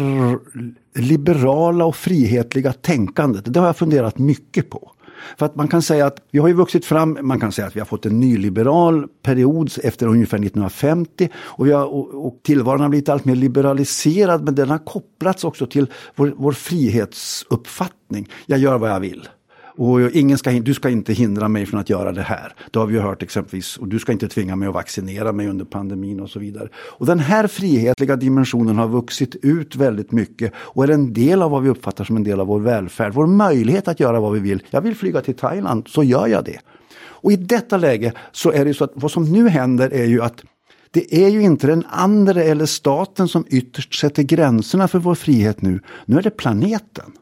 [0.98, 3.54] liberala och frihetliga tänkandet.
[3.54, 4.92] Det har jag funderat mycket på.
[5.38, 7.76] För att man kan säga att vi har ju vuxit fram, man kan säga att
[7.76, 12.80] vi har fått en nyliberal period efter ungefär 1950 och, vi har, och, och tillvaron
[12.80, 18.28] har blivit allt mer liberaliserad men den har kopplats också till vår, vår frihetsuppfattning.
[18.46, 19.28] Jag gör vad jag vill.
[19.76, 22.54] Och ingen ska, du ska inte hindra mig från att göra det här.
[22.70, 23.76] Det har vi ju hört exempelvis.
[23.76, 26.68] Och du ska inte tvinga mig att vaccinera mig under pandemin och så vidare.
[26.76, 31.50] Och den här frihetliga dimensionen har vuxit ut väldigt mycket och är en del av
[31.50, 33.14] vad vi uppfattar som en del av vår välfärd.
[33.14, 34.62] Vår möjlighet att göra vad vi vill.
[34.70, 36.58] Jag vill flyga till Thailand, så gör jag det.
[36.98, 40.22] Och i detta läge så är det så att vad som nu händer är ju
[40.22, 40.42] att
[40.90, 45.62] det är ju inte den andra eller staten som ytterst sätter gränserna för vår frihet
[45.62, 45.80] nu.
[46.04, 47.12] Nu är det planeten.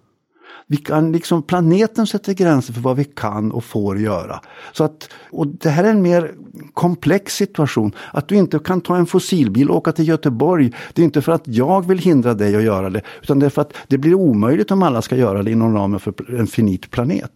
[0.66, 4.40] Vi kan liksom, planeten sätter gränser för vad vi kan och får göra.
[4.72, 6.34] Så att, och det här är en mer
[6.72, 7.92] komplex situation.
[8.12, 10.72] Att du inte kan ta en fossilbil och åka till Göteborg.
[10.92, 13.02] Det är inte för att jag vill hindra dig att göra det.
[13.22, 16.00] Utan det är för att det blir omöjligt om alla ska göra det inom ramen
[16.00, 17.32] för en finit planet.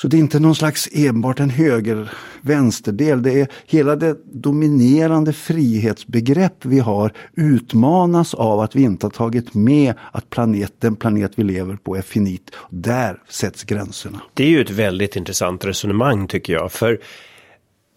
[0.00, 3.22] Så det är inte någon slags enbart en höger-vänsterdel.
[3.22, 9.54] Det är hela det dominerande frihetsbegrepp vi har utmanas av att vi inte har tagit
[9.54, 12.50] med att planet, den planet vi lever på är finit.
[12.70, 14.20] Där sätts gränserna.
[14.34, 16.72] Det är ju ett väldigt intressant resonemang tycker jag.
[16.72, 16.98] För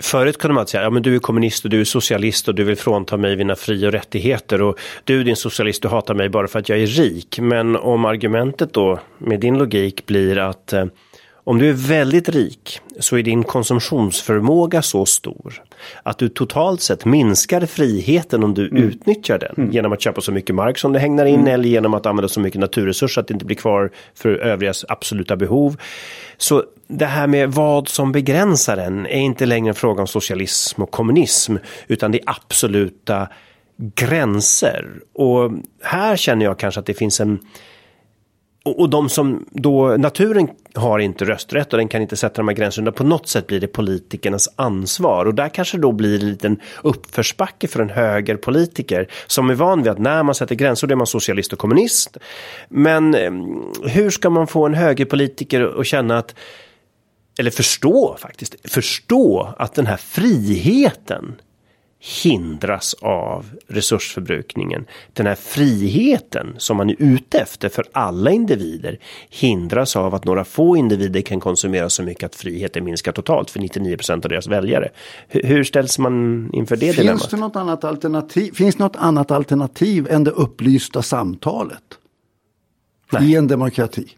[0.01, 2.63] Förut kunde man säga, ja men du är kommunist och du är socialist och du
[2.63, 6.47] vill frånta mig mina fri och rättigheter och du din socialist, du hatar mig bara
[6.47, 7.39] för att jag är rik.
[7.39, 10.85] Men om argumentet då med din logik blir att eh,
[11.43, 15.63] om du är väldigt rik så är din konsumtionsförmåga så stor
[16.03, 18.83] att du totalt sett minskar friheten om du mm.
[18.83, 19.71] utnyttjar den mm.
[19.71, 21.53] genom att köpa så mycket mark som det hängnar in mm.
[21.53, 25.35] eller genom att använda så mycket naturresurser att det inte blir kvar för övrigas absoluta
[25.35, 25.77] behov.
[26.37, 30.81] Så det här med vad som begränsar en är inte längre en fråga om socialism
[30.81, 31.55] och kommunism
[31.87, 33.27] utan det är absoluta
[33.95, 34.87] gränser.
[35.13, 35.51] Och
[35.83, 37.39] här känner jag kanske att det finns en
[38.63, 42.55] och, de som då, naturen har inte rösträtt och den kan inte sätta de här
[42.55, 42.91] gränserna.
[42.91, 47.67] På något sätt blir det politikernas ansvar och där kanske då blir en liten uppförsbacke
[47.67, 51.07] för en högerpolitiker som är van vid att när man sätter gränser då är man
[51.07, 52.17] socialist och kommunist.
[52.69, 56.35] Men ehm, hur ska man få en högerpolitiker att känna att
[57.39, 61.35] eller förstå faktiskt, förstå att den här friheten
[62.01, 64.85] hindras av resursförbrukningen.
[65.13, 68.99] Den här friheten som man är ute efter för alla individer
[69.29, 73.59] hindras av att några få individer kan konsumera så mycket att friheten minskar totalt för
[73.59, 74.89] 99% av deras väljare.
[75.27, 77.29] Hur ställs man inför det Finns dilemmat?
[77.31, 78.51] Det något annat alternativ?
[78.51, 81.83] Finns något annat alternativ än det upplysta samtalet?
[83.11, 83.31] Nej.
[83.31, 84.15] I en demokrati?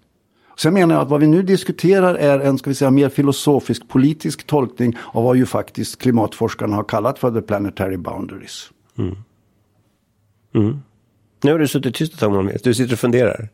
[0.57, 3.87] Sen menar jag att vad vi nu diskuterar är en ska vi säga, mer filosofisk
[3.87, 8.69] politisk tolkning av vad ju faktiskt klimatforskarna har kallat för the planetary boundaries.
[8.97, 9.15] Mm.
[10.55, 10.79] Mm.
[11.43, 12.31] Nu har du suttit tyst ett tag
[12.63, 13.49] du sitter och funderar.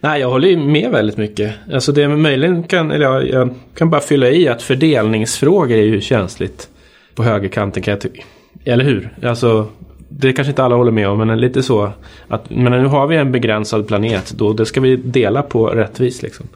[0.00, 1.54] Nej, jag håller med väldigt mycket.
[1.72, 6.00] Alltså det möjligen kan, eller jag, jag kan bara fylla i att fördelningsfrågor är ju
[6.00, 6.68] känsligt
[7.14, 8.22] på högerkanten kan jag tycka.
[8.64, 9.14] Eller hur?
[9.22, 9.68] Alltså
[10.08, 11.92] det kanske inte alla håller med om, men lite så.
[12.28, 16.22] Att, men nu har vi en begränsad planet, då det ska vi dela på rättvist.
[16.22, 16.46] Liksom.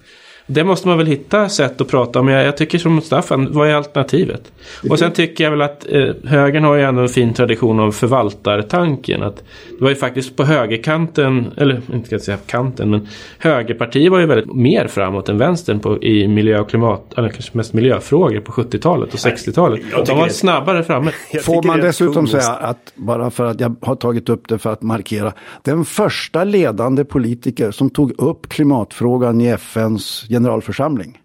[0.47, 2.28] Det måste man väl hitta sätt att prata om.
[2.28, 4.53] Jag, jag tycker som Staffan, vad är alternativet?
[4.90, 7.93] Och sen tycker jag väl att eh, högern har ju ändå en fin tradition av
[7.93, 9.22] förvaltartanken.
[9.22, 9.36] Att
[9.78, 14.18] det var ju faktiskt på högerkanten, eller inte ska jag säga kanten, men högerpartiet var
[14.18, 18.40] ju väldigt mer framåt än vänstern på, i miljö och klimat, eller kanske mest miljöfrågor
[18.40, 19.80] på 70-talet och 60-talet.
[20.07, 20.32] De var det...
[20.32, 21.11] snabbare framme.
[21.43, 24.82] Får man dessutom säga att, bara för att jag har tagit upp det för att
[24.82, 25.32] markera,
[25.62, 31.20] den första ledande politiker som tog upp klimatfrågan i FNs generalförsamling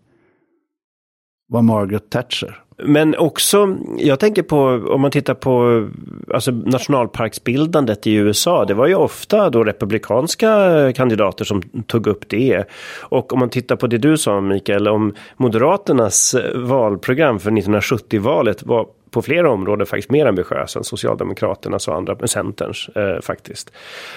[1.47, 2.63] var Margaret Thatcher.
[2.83, 4.59] Men också, jag tänker på
[4.91, 5.87] om man tittar på
[6.33, 8.65] alltså nationalparksbildandet i USA.
[8.65, 12.63] Det var ju ofta då republikanska kandidater som tog upp det.
[13.01, 18.87] Och om man tittar på det du sa Mikael om Moderaternas valprogram för 1970-valet var
[19.11, 23.71] på flera områden faktiskt mer ambitiös än Socialdemokraternas och andra, Centerns eh, faktiskt.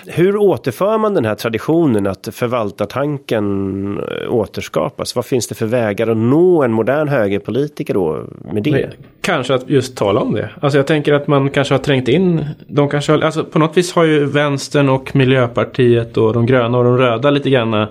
[0.07, 5.16] Hur återför man den här traditionen att förvaltartanken eh, återskapas?
[5.16, 8.70] Vad finns det för vägar att nå en modern högerpolitiker då med det?
[8.70, 10.51] Nej, kanske att just tala om det.
[10.61, 13.76] Alltså jag tänker att man kanske har trängt in, de kanske har, alltså på något
[13.76, 17.86] vis har ju vänstern och Miljöpartiet och de gröna och de röda lite grann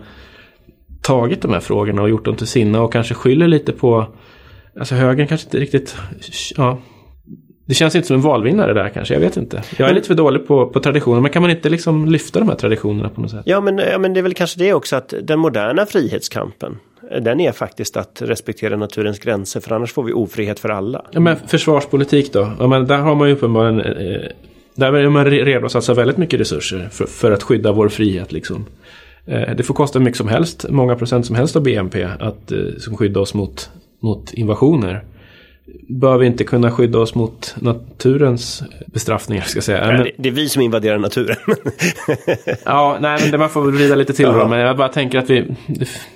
[1.01, 4.07] tagit de här frågorna och gjort dem till sina och kanske skyller lite på
[4.79, 5.97] Alltså högern kanske inte riktigt,
[6.57, 6.79] ja.
[7.65, 9.63] Det känns inte som en valvinnare där kanske, jag vet inte.
[9.77, 12.49] Jag är lite för dålig på, på traditioner, men kan man inte liksom lyfta de
[12.49, 13.41] här traditionerna på något sätt?
[13.45, 16.77] Ja men, ja, men det är väl kanske det också att den moderna frihetskampen,
[17.21, 21.05] den är faktiskt att respektera naturens gränser, för annars får vi ofrihet för alla.
[21.11, 22.51] Ja men försvarspolitik då?
[22.59, 24.21] Ja, men där har man ju uppenbarligen, eh,
[24.75, 28.31] där är man redo att satsa väldigt mycket resurser för, för att skydda vår frihet
[28.31, 28.65] liksom.
[29.25, 32.57] Eh, det får kosta mycket som helst, många procent som helst av BNP, att, eh,
[32.77, 35.03] som skydda oss mot, mot invasioner.
[35.87, 39.91] Bör vi inte kunna skydda oss mot naturens bestraffningar, ska jag säga.
[39.91, 41.35] Nej, det, det är vi som invaderar naturen.
[42.65, 44.47] ja, nej, men det man får vrida lite till då.
[44.47, 45.45] Men jag bara tänker att vi...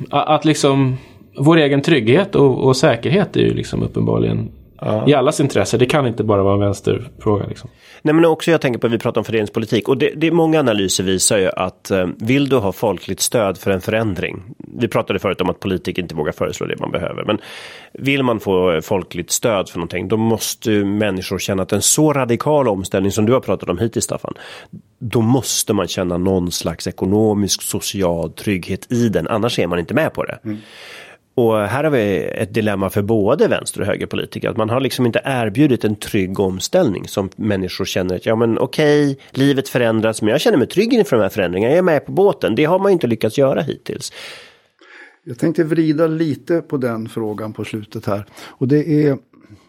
[0.09, 0.97] Att liksom...
[1.37, 4.51] Vår egen trygghet och, och säkerhet är ju liksom uppenbarligen
[4.85, 5.09] ja.
[5.09, 5.77] i allas intresse.
[5.77, 7.45] Det kan inte bara vara en vänsterfråga.
[7.45, 7.69] Liksom.
[8.01, 10.59] Nej men också jag tänker på, vi pratar om fördelningspolitik och det, det är många
[10.59, 14.43] analyser visar ju att eh, vill du ha folkligt stöd för en förändring.
[14.77, 17.23] Vi pratade förut om att politiker inte vågar föreslå det man behöver.
[17.23, 17.39] Men
[17.93, 22.67] vill man få folkligt stöd för någonting då måste människor känna att en så radikal
[22.67, 24.33] omställning som du har pratat om hittills Staffan.
[24.99, 29.27] Då måste man känna någon slags ekonomisk social trygghet i den.
[29.27, 30.39] Annars är man inte med på det.
[30.43, 30.57] Mm.
[31.35, 34.49] Och här har vi ett dilemma för både vänster och högerpolitiker.
[34.49, 38.59] Att man har liksom inte erbjudit en trygg omställning som människor känner att ja men
[38.59, 41.71] okej, livet förändras men jag känner mig trygg inför de här förändringarna.
[41.71, 42.55] Jag är med på båten.
[42.55, 44.11] Det har man inte lyckats göra hittills.
[45.25, 48.25] Jag tänkte vrida lite på den frågan på slutet här.
[48.45, 49.17] Och det är,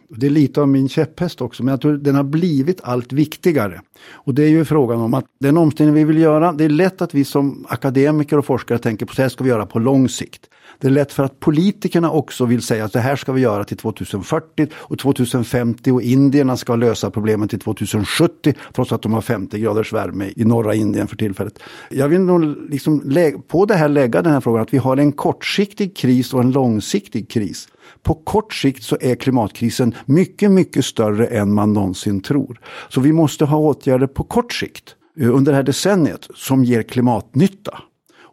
[0.09, 3.81] det är lite av min käpphäst också, men jag tror den har blivit allt viktigare.
[4.11, 7.03] Och det är ju frågan om att den omställning vi vill göra, det är lätt
[7.03, 10.09] att vi som akademiker och forskare tänker på så här ska vi göra på lång
[10.09, 10.49] sikt.
[10.79, 13.65] Det är lätt för att politikerna också vill säga att det här ska vi göra
[13.65, 19.21] till 2040 och 2050 och indierna ska lösa problemen till 2070 trots att de har
[19.21, 21.59] 50 graders värme i norra Indien för tillfället.
[21.91, 23.15] Jag vill nog liksom
[23.49, 26.51] på det här lägga den här frågan att vi har en kortsiktig kris och en
[26.51, 27.69] långsiktig kris.
[28.03, 32.61] På kort sikt så är klimatkrisen mycket, mycket större än man någonsin tror.
[32.89, 36.83] Så vi måste ha åtgärder på kort sikt eh, under det här decenniet som ger
[36.83, 37.83] klimatnytta.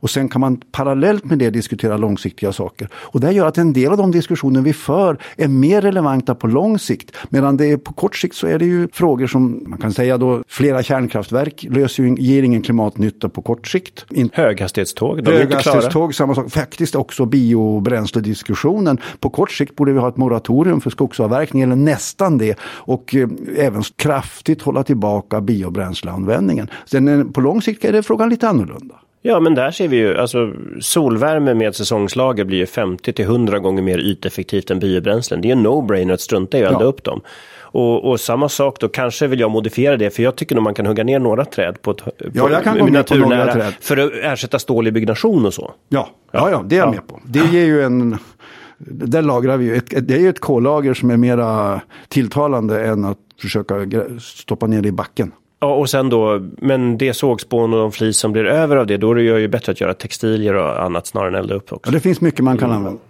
[0.02, 2.89] Och sen kan man parallellt med det diskutera långsiktiga saker.
[2.93, 6.47] Och det gör att en del av de diskussioner vi för är mer relevanta på
[6.47, 7.16] lång sikt.
[7.30, 10.18] Medan det är på kort sikt så är det ju frågor som man kan säga
[10.18, 14.06] då flera kärnkraftverk löser ju, ger ingen klimatnytta på kort sikt.
[14.34, 16.52] Höghastighetståg, de Höghastighetståg, samma sak.
[16.52, 18.97] Faktiskt också biobränslediskussionen.
[19.20, 22.60] På kort sikt borde vi ha ett moratorium för skogsavverkning eller nästan det.
[22.64, 23.28] Och eh,
[23.58, 26.68] även kraftigt hålla tillbaka biobränsleanvändningen.
[26.86, 28.95] Sen eh, på lång sikt är det frågan lite annorlunda.
[29.22, 33.59] Ja, men där ser vi ju, alltså solvärme med säsongslager blir ju 50 till 100
[33.59, 35.41] gånger mer yteffektivt än biobränslen.
[35.41, 36.88] Det är en no-brainer att strunta i att elda ja.
[36.88, 37.22] upp dem.
[37.74, 40.74] Och, och, samma sak då, kanske vill jag modifiera det, för jag tycker nog man
[40.74, 43.53] kan hugga ner några träd på ett på, ja, jag kan gå med på några
[43.53, 43.74] träd.
[43.82, 45.72] För att ersätta stål i byggnation och så.
[45.89, 46.91] Ja, ja, ja det är jag ja.
[46.91, 47.19] med på.
[47.26, 48.17] Det ger ju en...
[48.84, 53.05] Där lagrar vi ju, ett, det är ju ett kollager som är mera tilltalande än
[53.05, 53.76] att försöka
[54.19, 55.32] stoppa ner det i backen.
[55.64, 58.97] Ja, och sen då, men det sågspån och de flis som blir över av det,
[58.97, 61.91] då är det ju bättre att göra textilier och annat snarare än elda upp också.
[61.91, 62.78] Ja, det finns mycket man kan mm.
[62.78, 63.01] använda.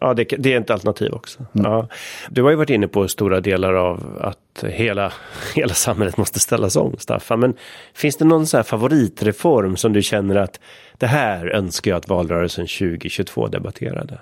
[0.00, 1.44] Ja, det, det, är ett alternativ också.
[1.52, 1.72] Mm.
[1.72, 1.88] Ja.
[2.30, 5.12] Du har ju varit inne på stora delar av att hela,
[5.54, 7.40] hela samhället måste ställas om, Staffan.
[7.40, 7.54] Men
[7.94, 10.60] finns det någon så här favoritreform som du känner att
[10.98, 14.18] det här önskar jag att valrörelsen 2022 debatterade?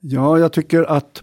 [0.00, 1.22] Ja, jag tycker att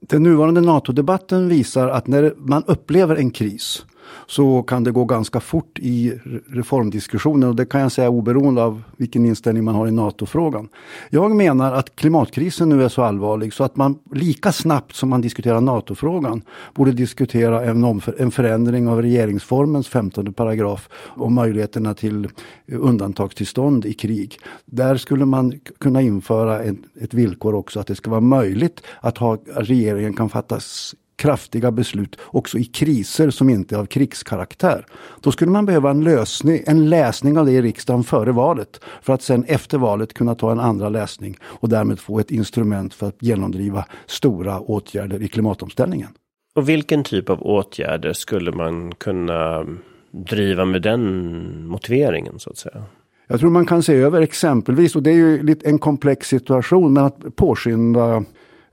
[0.00, 3.84] den nuvarande NATO-debatten visar att när man upplever en kris
[4.26, 8.82] så kan det gå ganska fort i reformdiskussionen och det kan jag säga oberoende av
[8.96, 10.68] vilken inställning man har i NATO-frågan.
[11.10, 15.20] Jag menar att klimatkrisen nu är så allvarlig så att man lika snabbt som man
[15.20, 16.42] diskuterar NATO-frågan
[16.74, 22.28] borde diskutera en, en förändring av regeringsformens 15 paragraf om möjligheterna till
[22.72, 24.38] undantagstillstånd i krig.
[24.64, 29.18] Där skulle man kunna införa ett, ett villkor också att det ska vara möjligt att
[29.18, 34.86] ha, regeringen kan fattas kraftiga beslut också i kriser som inte är av krigskaraktär.
[35.20, 39.12] Då skulle man behöva en lösning, en läsning av det i riksdagen före valet för
[39.12, 43.08] att sen efter valet kunna ta en andra läsning och därmed få ett instrument för
[43.08, 46.08] att genomdriva stora åtgärder i klimatomställningen.
[46.54, 49.66] Och vilken typ av åtgärder skulle man kunna
[50.10, 52.82] driva med den motiveringen så att säga?
[53.28, 57.04] Jag tror man kan se över exempelvis, och det är ju en komplex situation, men
[57.04, 58.24] att påskynda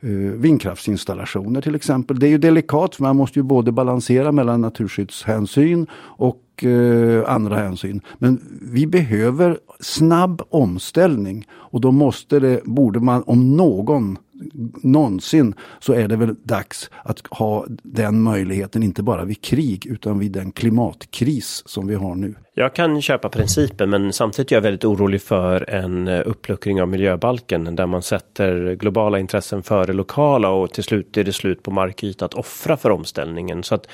[0.03, 2.19] Eh, vindkraftsinstallationer till exempel.
[2.19, 7.55] Det är ju delikat för man måste ju både balansera mellan naturskyddshänsyn och eh, andra
[7.55, 8.01] hänsyn.
[8.17, 14.17] Men vi behöver snabb omställning och då måste det, borde man om någon
[14.83, 20.19] någonsin så är det väl dags att ha den möjligheten, inte bara vid krig utan
[20.19, 22.35] vid den klimatkris som vi har nu.
[22.55, 26.87] Jag kan köpa principen men samtidigt är jag väldigt orolig för en eh, uppluckring av
[26.87, 31.71] miljöbalken där man sätter globala intressen före lokala och till slut är det slut på
[31.71, 33.63] markyta att offra för omställningen.
[33.63, 33.87] Så att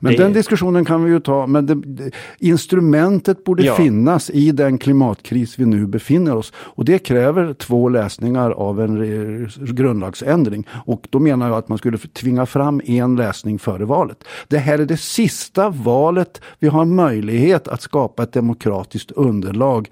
[0.00, 0.22] men det...
[0.22, 3.74] den diskussionen kan vi ju ta, men det, instrumentet borde Ja.
[3.74, 6.52] finnas i den klimatkris vi nu befinner oss.
[6.56, 10.66] Och det kräver två läsningar av en grundlagsändring.
[10.86, 14.24] Och då menar jag att man skulle tvinga fram en läsning före valet.
[14.48, 19.88] Det här är det sista valet vi har möjlighet att skapa ett demokratiskt underlag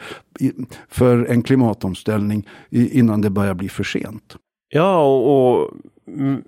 [0.89, 4.37] för en klimatomställning innan det börjar bli för sent.
[4.73, 5.71] Ja, och, och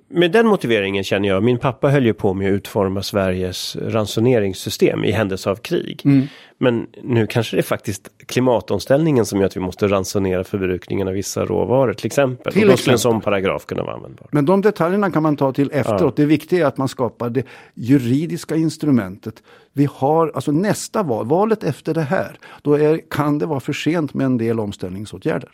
[0.09, 5.05] med den motiveringen känner jag, min pappa höll ju på med att utforma Sveriges ransoneringssystem
[5.05, 6.03] i händelse av krig.
[6.59, 11.15] Men nu kanske det är faktiskt klimatomställningen som gör att vi måste ransonera förbrukningen av
[11.15, 12.53] vissa råvaror till exempel.
[12.53, 14.27] Till och då skulle en sån paragraf kunna vara användbar.
[14.31, 16.01] Men de detaljerna kan man ta till efteråt.
[16.03, 16.13] Ja.
[16.17, 19.43] Det viktiga är att man skapar det juridiska instrumentet.
[19.73, 23.73] Vi har alltså nästa val, valet efter det här, då är, kan det vara för
[23.73, 25.51] sent med en del omställningsåtgärder.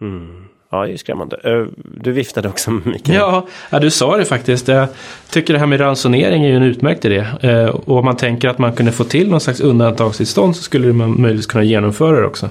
[0.00, 0.44] Mm.
[0.70, 1.66] Ja, det är skrämmande.
[2.00, 3.18] Du viftade också Mikael.
[3.18, 4.68] Ja, ja, du sa det faktiskt.
[4.68, 4.88] Jag
[5.30, 7.26] tycker det här med ransonering är ju en utmärkt idé.
[7.40, 10.92] Eh, och om man tänker att man kunde få till någon slags undantagstillstånd så skulle
[10.92, 12.48] man möjligtvis kunna genomföra det också.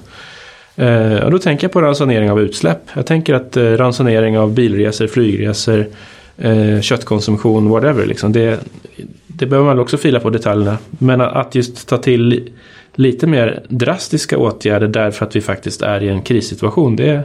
[0.75, 2.81] Eh, och då tänker jag på ransonering av utsläpp.
[2.93, 5.85] Jag tänker att eh, ransonering av bilresor, flygresor,
[6.81, 8.05] köttkonsumtion, whatever.
[8.05, 8.33] Liksom.
[8.33, 8.59] Det,
[9.27, 10.77] det behöver man väl också fila på detaljerna.
[10.89, 12.49] Men att just ta till
[12.95, 16.95] lite mer drastiska åtgärder därför att vi faktiskt är i en krissituation.
[16.95, 17.23] Det,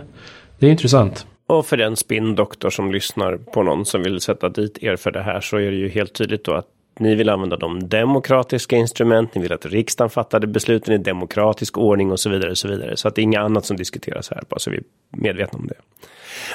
[0.63, 1.27] det är intressant.
[1.47, 5.23] Och för den spindoktor som lyssnar på någon som vill sätta dit er för det
[5.23, 6.67] här så är det ju helt tydligt då att
[6.99, 12.13] ni vill använda de demokratiska instrument, ni vill att riksdagen fattade besluten i demokratisk ordning
[12.13, 12.51] och så vidare.
[12.51, 12.97] Och så vidare.
[12.97, 15.67] Så att det är inget annat som diskuteras här, bara så vi är medvetna om
[15.67, 15.75] det.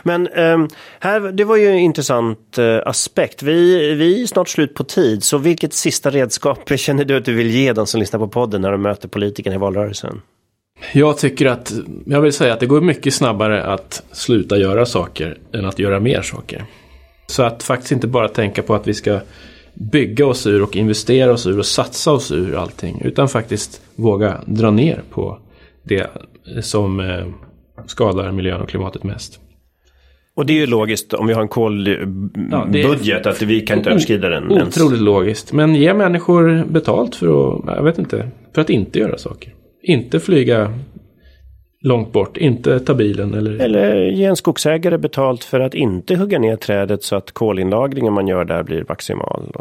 [0.04, 0.68] Men eh,
[1.00, 3.44] här, det var ju en intressant eh, aspekt.
[3.44, 7.34] Vi, vi är snart slut på tid, så vilket sista redskap känner du att du
[7.34, 10.22] vill ge de som lyssnar på podden när de möter politikerna i valrörelsen?
[10.94, 11.74] Jag tycker att,
[12.06, 16.00] jag vill säga att det går mycket snabbare att sluta göra saker än att göra
[16.00, 16.66] mer saker.
[17.28, 19.20] Så att faktiskt inte bara tänka på att vi ska
[19.74, 23.02] bygga oss ur och investera oss ur och satsa oss ur allting.
[23.06, 25.40] Utan faktiskt våga dra ner på
[25.84, 26.08] det
[26.62, 27.26] som eh,
[27.86, 29.40] skadar miljön och klimatet mest.
[30.36, 31.48] Och det är ju logiskt om vi har en
[32.52, 34.78] Ja, kolbudget att vi kan inte överskrida den ens.
[34.78, 35.54] Otroligt logiskt.
[35.54, 39.54] Men ge människor betalt för att, jag vet inte, för att inte göra saker.
[39.88, 40.74] Inte flyga
[41.82, 43.62] långt bort, inte ta bilen eller...
[43.62, 48.28] Eller ge en skogsägare betalt för att inte hugga ner trädet så att kolinlagringen man
[48.28, 49.56] gör där blir maximal.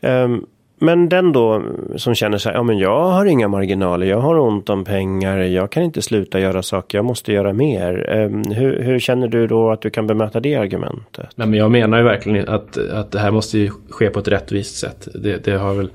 [0.00, 0.46] Ehm,
[0.80, 1.62] men den då
[1.96, 5.72] som känner sig, ja men jag har inga marginaler, jag har ont om pengar, jag
[5.72, 8.10] kan inte sluta göra saker, jag måste göra mer.
[8.10, 11.28] Ehm, hur, hur känner du då att du kan bemöta det argumentet?
[11.34, 14.28] Nej, men jag menar ju verkligen att, att det här måste ju ske på ett
[14.28, 15.08] rättvist sätt.
[15.14, 15.90] Det, det har väl...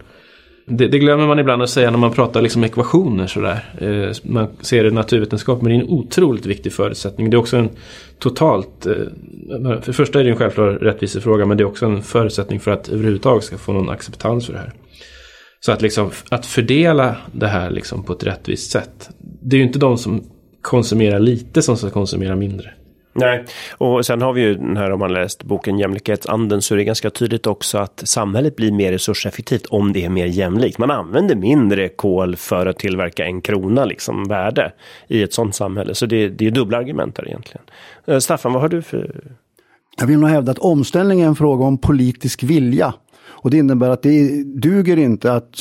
[0.66, 3.74] Det, det glömmer man ibland att säga när man pratar liksom ekvationer sådär.
[3.78, 7.30] Eh, man ser det naturvetenskap, men det är en otroligt viktig förutsättning.
[7.30, 7.70] Det är också en
[8.20, 8.86] totalt...
[8.86, 8.94] Eh,
[9.50, 12.72] för det första är det en självklar rättvisefråga, men det är också en förutsättning för
[12.72, 14.74] att överhuvudtaget ska få någon acceptans för det här.
[15.60, 19.10] Så att liksom, att fördela det här liksom på ett rättvist sätt.
[19.20, 20.24] Det är ju inte de som
[20.62, 22.74] konsumerar lite som ska konsumera mindre.
[23.14, 26.78] Nej, och sen har vi ju den här om man läst boken Jämlikhetsanden så är
[26.78, 30.78] det ganska tydligt också att samhället blir mer resurseffektivt om det är mer jämlikt.
[30.78, 34.72] Man använder mindre kol för att tillverka en krona liksom värde
[35.08, 35.96] i ett sånt samhälle.
[35.96, 37.66] Så det, det är dubbla argument där egentligen.
[38.06, 39.22] Eh, Staffan, vad har du för...
[39.98, 42.94] Jag vill nog hävda att omställning är en fråga om politisk vilja.
[43.44, 45.56] Och det innebär att det duger inte att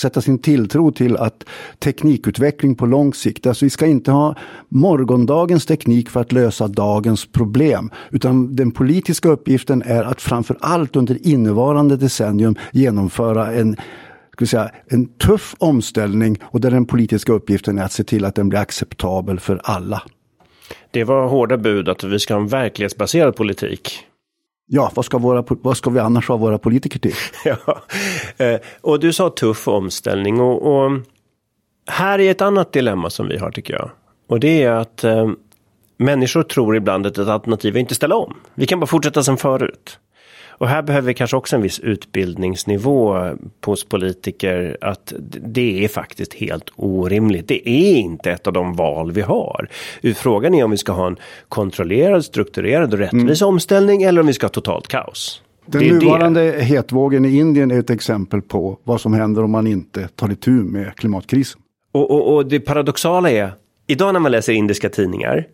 [0.00, 1.44] sätta sin tilltro till att
[1.78, 4.34] teknikutveckling på lång sikt, alltså vi ska inte ha
[4.68, 7.90] morgondagens teknik för att lösa dagens problem.
[8.10, 13.76] Utan den politiska uppgiften är att framför allt under innevarande decennium genomföra en
[14.32, 18.34] ska säga, en tuff omställning och där den politiska uppgiften är att se till att
[18.34, 20.02] den blir acceptabel för alla.
[20.90, 24.07] Det var hårda bud att vi ska ha en verklighetsbaserad politik.
[24.70, 27.14] Ja, vad ska, våra, vad ska vi annars ha våra politiker till?
[27.44, 27.82] Ja.
[28.36, 30.92] Eh, och du sa tuff omställning och, och
[31.86, 33.90] här är ett annat dilemma som vi har tycker jag.
[34.28, 35.28] Och det är att eh,
[35.96, 38.34] människor tror ibland att ett alternativ är inte ställa om.
[38.54, 39.98] Vi kan bara fortsätta som förut.
[40.58, 43.30] Och här behöver vi kanske också en viss utbildningsnivå
[43.64, 45.12] hos politiker att
[45.46, 47.48] det är faktiskt helt orimligt.
[47.48, 49.68] Det är inte ett av de val vi har.
[50.16, 51.16] Frågan är om vi ska ha en
[51.48, 55.42] kontrollerad, strukturerad och rättvis omställning eller om vi ska ha totalt kaos.
[55.66, 55.94] Den är det.
[55.94, 60.32] nuvarande hetvågen i Indien är ett exempel på vad som händer om man inte tar
[60.32, 61.60] itu med klimatkrisen.
[61.92, 63.52] Och, och, och det paradoxala är,
[63.86, 65.46] idag när man läser indiska tidningar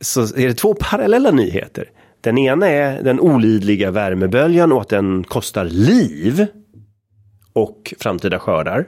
[0.00, 1.90] så är det två parallella nyheter.
[2.22, 6.46] Den ena är den olidliga värmeböljan och att den kostar liv
[7.52, 8.86] och framtida skördar.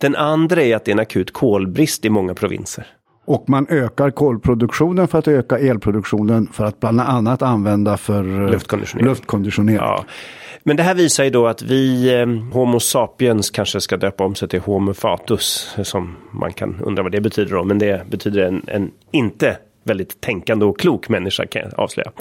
[0.00, 2.86] Den andra är att det är en akut kolbrist i många provinser.
[3.24, 8.50] Och man ökar kolproduktionen för att öka elproduktionen för att bland annat använda för eh,
[8.50, 9.08] luftkonditionering.
[9.08, 9.76] luftkonditionering.
[9.76, 10.04] Ja.
[10.62, 14.34] Men det här visar ju då att vi, eh, Homo sapiens, kanske ska döpa om
[14.34, 15.76] sig till Homo fatus.
[15.82, 17.64] Som man kan undra vad det betyder då.
[17.64, 19.56] Men det betyder en, en inte
[19.88, 22.12] väldigt tänkande och klok människa kan jag avslöja.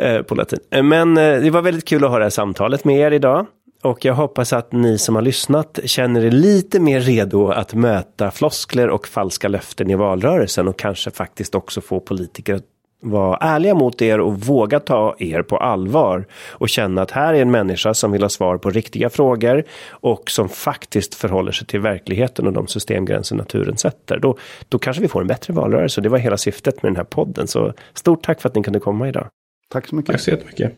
[0.00, 0.58] Eh, på latin.
[0.70, 3.46] Eh, men eh, det var väldigt kul att ha det här samtalet med er idag.
[3.82, 8.30] Och jag hoppas att ni som har lyssnat känner er lite mer redo att möta
[8.30, 12.64] floskler och falska löften i valrörelsen och kanske faktiskt också få politiker att
[13.00, 17.42] vara ärliga mot er och våga ta er på allvar och känna att här är
[17.42, 21.80] en människa som vill ha svar på riktiga frågor och som faktiskt förhåller sig till
[21.80, 24.18] verkligheten och de systemgränser naturen sätter.
[24.18, 24.36] Då,
[24.68, 26.00] då kanske vi får en bättre valrörelse.
[26.00, 27.46] Det var hela syftet med den här podden.
[27.46, 29.28] Så stort tack för att ni kunde komma idag.
[29.72, 30.12] Tack så mycket.
[30.12, 30.72] Tack så jättemycket.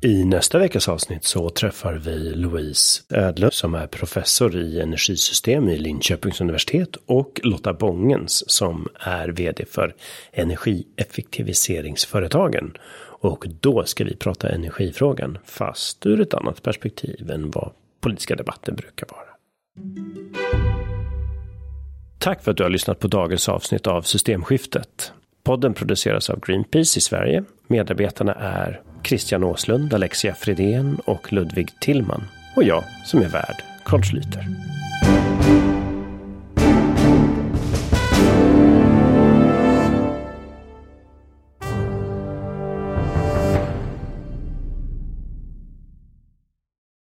[0.00, 5.78] I nästa veckas avsnitt så träffar vi Louise Ödlöf som är professor i energisystem i
[5.78, 9.94] Linköpings universitet och Lotta Bångens som är vd för
[10.32, 12.72] energieffektiviseringsföretagen.
[13.20, 18.74] Och då ska vi prata energifrågan fast ur ett annat perspektiv än vad politiska debatten
[18.74, 19.28] brukar vara.
[22.18, 25.12] Tack för att du har lyssnat på dagens avsnitt av Systemskiftet.
[25.42, 27.44] Podden produceras av Greenpeace i Sverige.
[27.66, 32.24] Medarbetarna är Christian Åslund, Alexia Fredén och Ludvig Tillman.
[32.56, 34.44] Och jag som är värd, Carl Schlüter.